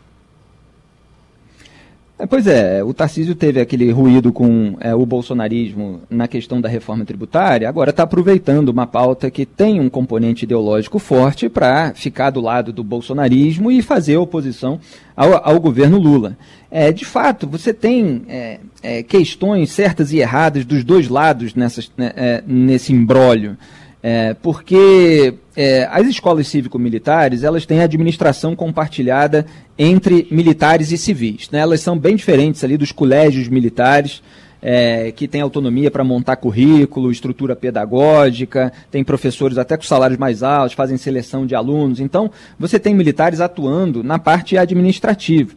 [2.24, 6.70] É, pois é, o Tarcísio teve aquele ruído com é, o bolsonarismo na questão da
[6.70, 12.30] reforma tributária, agora está aproveitando uma pauta que tem um componente ideológico forte para ficar
[12.30, 14.80] do lado do bolsonarismo e fazer oposição
[15.18, 16.38] ao, ao governo Lula.
[16.72, 21.92] É, de fato, você tem é, é questões certas e erradas dos dois lados nessas,
[21.98, 23.58] né, é, nesse imbróglio.
[24.06, 29.46] É, porque é, as escolas cívico-militares elas têm administração compartilhada
[29.80, 31.50] entre militares e civis.
[31.50, 31.60] Né?
[31.60, 34.22] Elas são bem diferentes ali dos colégios militares,
[34.62, 40.42] é, que têm autonomia para montar currículo, estrutura pedagógica, tem professores até com salários mais
[40.42, 42.00] altos, fazem seleção de alunos.
[42.00, 45.54] Então, você tem militares atuando na parte administrativa.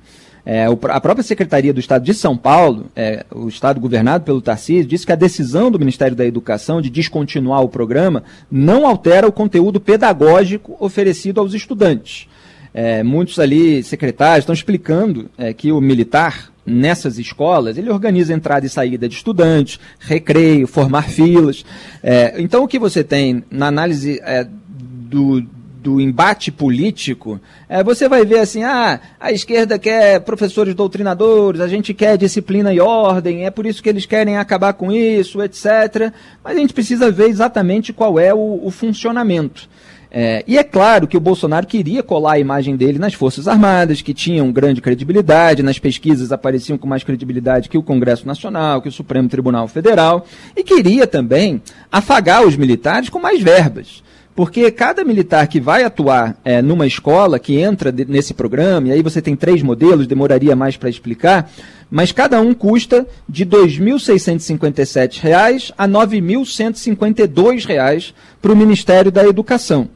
[0.49, 4.87] É, a própria Secretaria do Estado de São Paulo, é, o Estado governado pelo Tarcísio,
[4.87, 9.33] disse que a decisão do Ministério da Educação de descontinuar o programa não altera o
[9.33, 12.29] conteúdo pedagógico oferecido aos estudantes.
[12.73, 18.67] É, muitos ali secretários estão explicando é, que o militar nessas escolas ele organiza entrada
[18.67, 21.65] e saída de estudantes, recreio, formar filas.
[22.03, 25.43] É, então o que você tem na análise é, do,
[25.87, 31.69] do embate político, é, você vai ver assim, ah, a esquerda quer professores doutrinadores, a
[31.69, 36.13] gente quer disciplina e ordem, é por isso que eles querem acabar com isso, etc.
[36.43, 39.69] Mas a gente precisa ver exatamente qual é o, o funcionamento.
[40.11, 44.03] É, e é claro que o Bolsonaro queria colar a imagem dele nas Forças Armadas,
[44.03, 48.89] que tinham grande credibilidade, nas pesquisas apareciam com mais credibilidade que o Congresso Nacional, que
[48.89, 50.27] o Supremo Tribunal Federal,
[50.57, 54.05] e queria também afagar os militares com mais verbas.
[54.37, 58.93] Porque cada militar que vai atuar é, numa escola, que entra de, nesse programa, e
[58.93, 61.51] aí você tem três modelos, demoraria mais para explicar,
[61.91, 69.89] mas cada um custa de R$ 2.657 a R$ 9.152 para o Ministério da Educação.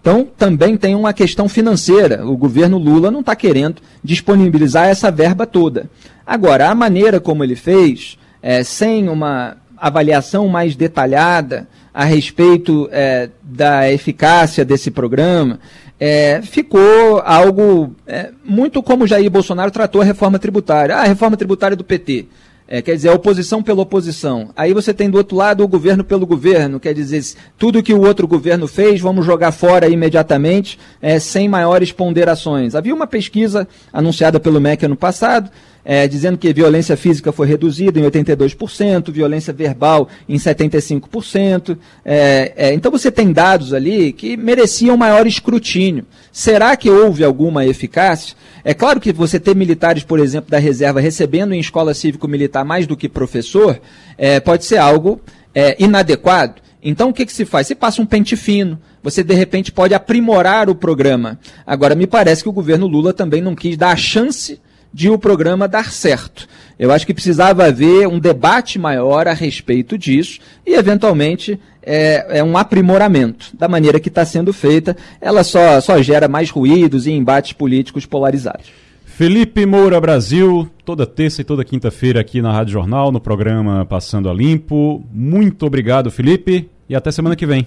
[0.00, 2.26] Então, também tem uma questão financeira.
[2.26, 5.88] O governo Lula não está querendo disponibilizar essa verba toda.
[6.26, 13.28] Agora, a maneira como ele fez, é, sem uma avaliação mais detalhada, a respeito é,
[13.42, 15.60] da eficácia desse programa,
[15.98, 20.96] é, ficou algo é, muito como Jair Bolsonaro tratou a reforma tributária.
[20.96, 22.26] Ah, a reforma tributária do PT.
[22.66, 24.48] É, quer dizer, a oposição pela oposição.
[24.56, 27.22] Aí você tem do outro lado o governo pelo governo, quer dizer,
[27.58, 32.74] tudo que o outro governo fez, vamos jogar fora imediatamente, é, sem maiores ponderações.
[32.74, 35.50] Havia uma pesquisa anunciada pelo MEC ano passado,
[35.84, 41.76] é, dizendo que violência física foi reduzida em 82%, violência verbal em 75%.
[42.04, 46.06] É, é, então você tem dados ali que mereciam maior escrutínio.
[46.32, 48.34] Será que houve alguma eficácia?
[48.64, 52.86] É claro que você ter militares, por exemplo, da reserva recebendo em escola cívico-militar mais
[52.86, 53.80] do que professor,
[54.18, 55.20] é, pode ser algo
[55.54, 56.62] é, inadequado.
[56.82, 57.66] Então o que, que se faz?
[57.66, 61.38] Se passa um pente fino, você de repente pode aprimorar o programa.
[61.66, 64.60] Agora, me parece que o governo Lula também não quis dar a chance
[64.92, 66.46] de o programa dar certo.
[66.78, 72.44] Eu acho que precisava haver um debate maior a respeito disso e, eventualmente, é, é
[72.44, 74.96] um aprimoramento da maneira que está sendo feita.
[75.20, 78.83] Ela só, só gera mais ruídos e embates políticos polarizados.
[79.16, 84.28] Felipe Moura Brasil, toda terça e toda quinta-feira aqui na Rádio Jornal, no programa Passando
[84.28, 85.04] a Limpo.
[85.12, 87.64] Muito obrigado, Felipe, e até semana que vem.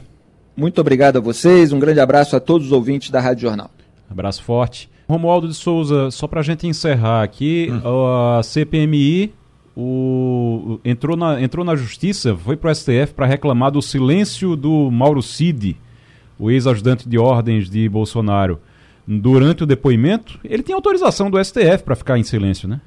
[0.58, 3.72] Muito obrigado a vocês, um grande abraço a todos os ouvintes da Rádio Jornal.
[4.10, 4.90] Abraço forte.
[5.08, 8.38] Romualdo de Souza, só para a gente encerrar aqui, hum.
[8.38, 9.32] a CPMI
[9.74, 14.92] o, entrou, na, entrou na justiça, foi para o STF para reclamar do silêncio do
[14.92, 15.78] Mauro Cid,
[16.38, 18.60] o ex-ajudante de ordens de Bolsonaro.
[19.08, 22.82] Durante o depoimento, ele tem autorização do STF para ficar em silêncio, né?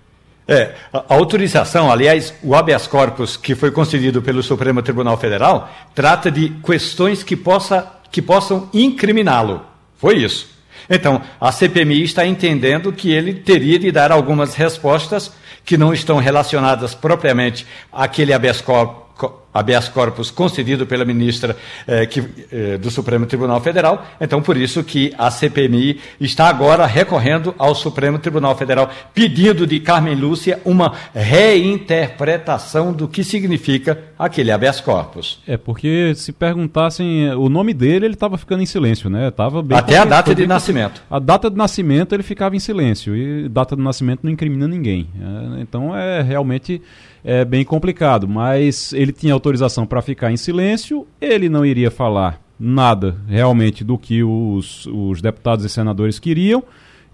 [0.46, 6.30] É, a autorização, aliás, o habeas corpus que foi concedido pelo Supremo Tribunal Federal trata
[6.30, 9.62] de questões que, possa, que possam incriminá-lo.
[9.96, 10.48] Foi isso.
[10.88, 15.32] Então, a CPMI está entendendo que ele teria de dar algumas respostas
[15.64, 19.09] que não estão relacionadas propriamente àquele habeas corpus
[19.52, 21.56] habeas corpus concedido pela ministra
[21.86, 24.06] eh, que, eh, do Supremo Tribunal Federal.
[24.20, 29.80] Então, por isso que a CPMI está agora recorrendo ao Supremo Tribunal Federal, pedindo de
[29.80, 35.40] Carmen Lúcia uma reinterpretação do que significa aquele habeas corpus.
[35.46, 39.30] É, porque se perguntassem o nome dele, ele estava ficando em silêncio, né?
[39.30, 41.02] Tava Até a data de nascimento.
[41.10, 45.08] A data de nascimento ele ficava em silêncio, e data de nascimento não incrimina ninguém.
[45.18, 46.82] É, então, é realmente
[47.24, 52.40] é bem complicado, mas ele tinha autorização para ficar em silêncio, ele não iria falar
[52.58, 56.62] nada realmente do que os, os deputados e senadores queriam.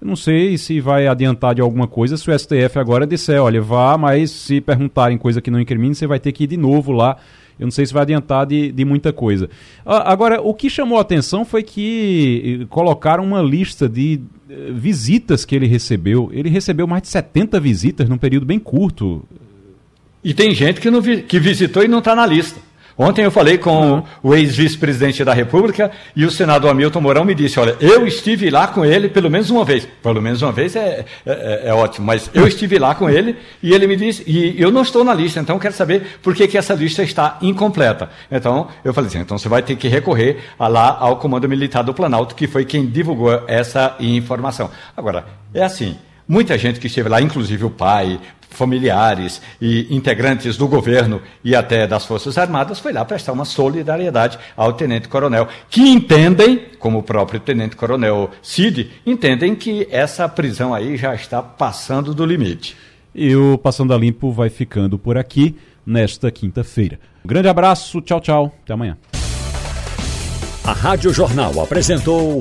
[0.00, 3.62] Eu não sei se vai adiantar de alguma coisa se o STF agora disser, olha,
[3.62, 6.92] vá, mas se perguntarem coisa que não incrimine, você vai ter que ir de novo
[6.92, 7.16] lá.
[7.58, 9.48] Eu não sei se vai adiantar de, de muita coisa.
[9.84, 14.20] Agora, o que chamou a atenção foi que eh, colocaram uma lista de
[14.50, 16.28] eh, visitas que ele recebeu.
[16.34, 19.24] Ele recebeu mais de 70 visitas num período bem curto.
[20.22, 22.60] E tem gente que, não que visitou e não está na lista.
[22.98, 24.02] Ontem eu falei com uhum.
[24.22, 28.66] o ex-vice-presidente da República e o senador Hamilton Mourão me disse: Olha, eu estive lá
[28.68, 29.86] com ele pelo menos uma vez.
[30.02, 31.32] Pelo menos uma vez é, é,
[31.64, 34.70] é, é ótimo, mas eu estive lá com ele e ele me disse: E eu
[34.70, 38.08] não estou na lista, então quero saber por que, que essa lista está incompleta.
[38.30, 41.92] Então eu falei assim: então você vai ter que recorrer lá ao Comando Militar do
[41.92, 44.70] Planalto, que foi quem divulgou essa informação.
[44.96, 45.96] Agora, é assim.
[46.28, 48.18] Muita gente que esteve lá, inclusive o pai,
[48.50, 54.38] familiares e integrantes do governo e até das Forças Armadas, foi lá prestar uma solidariedade
[54.56, 61.14] ao tenente-coronel, que entendem, como o próprio tenente-coronel Cid, entendem que essa prisão aí já
[61.14, 62.76] está passando do limite.
[63.14, 65.56] E o Passando a Limpo vai ficando por aqui
[65.86, 66.98] nesta quinta-feira.
[67.24, 68.98] Um grande abraço, tchau, tchau, até amanhã.
[70.62, 72.40] A Rádio Jornal apresentou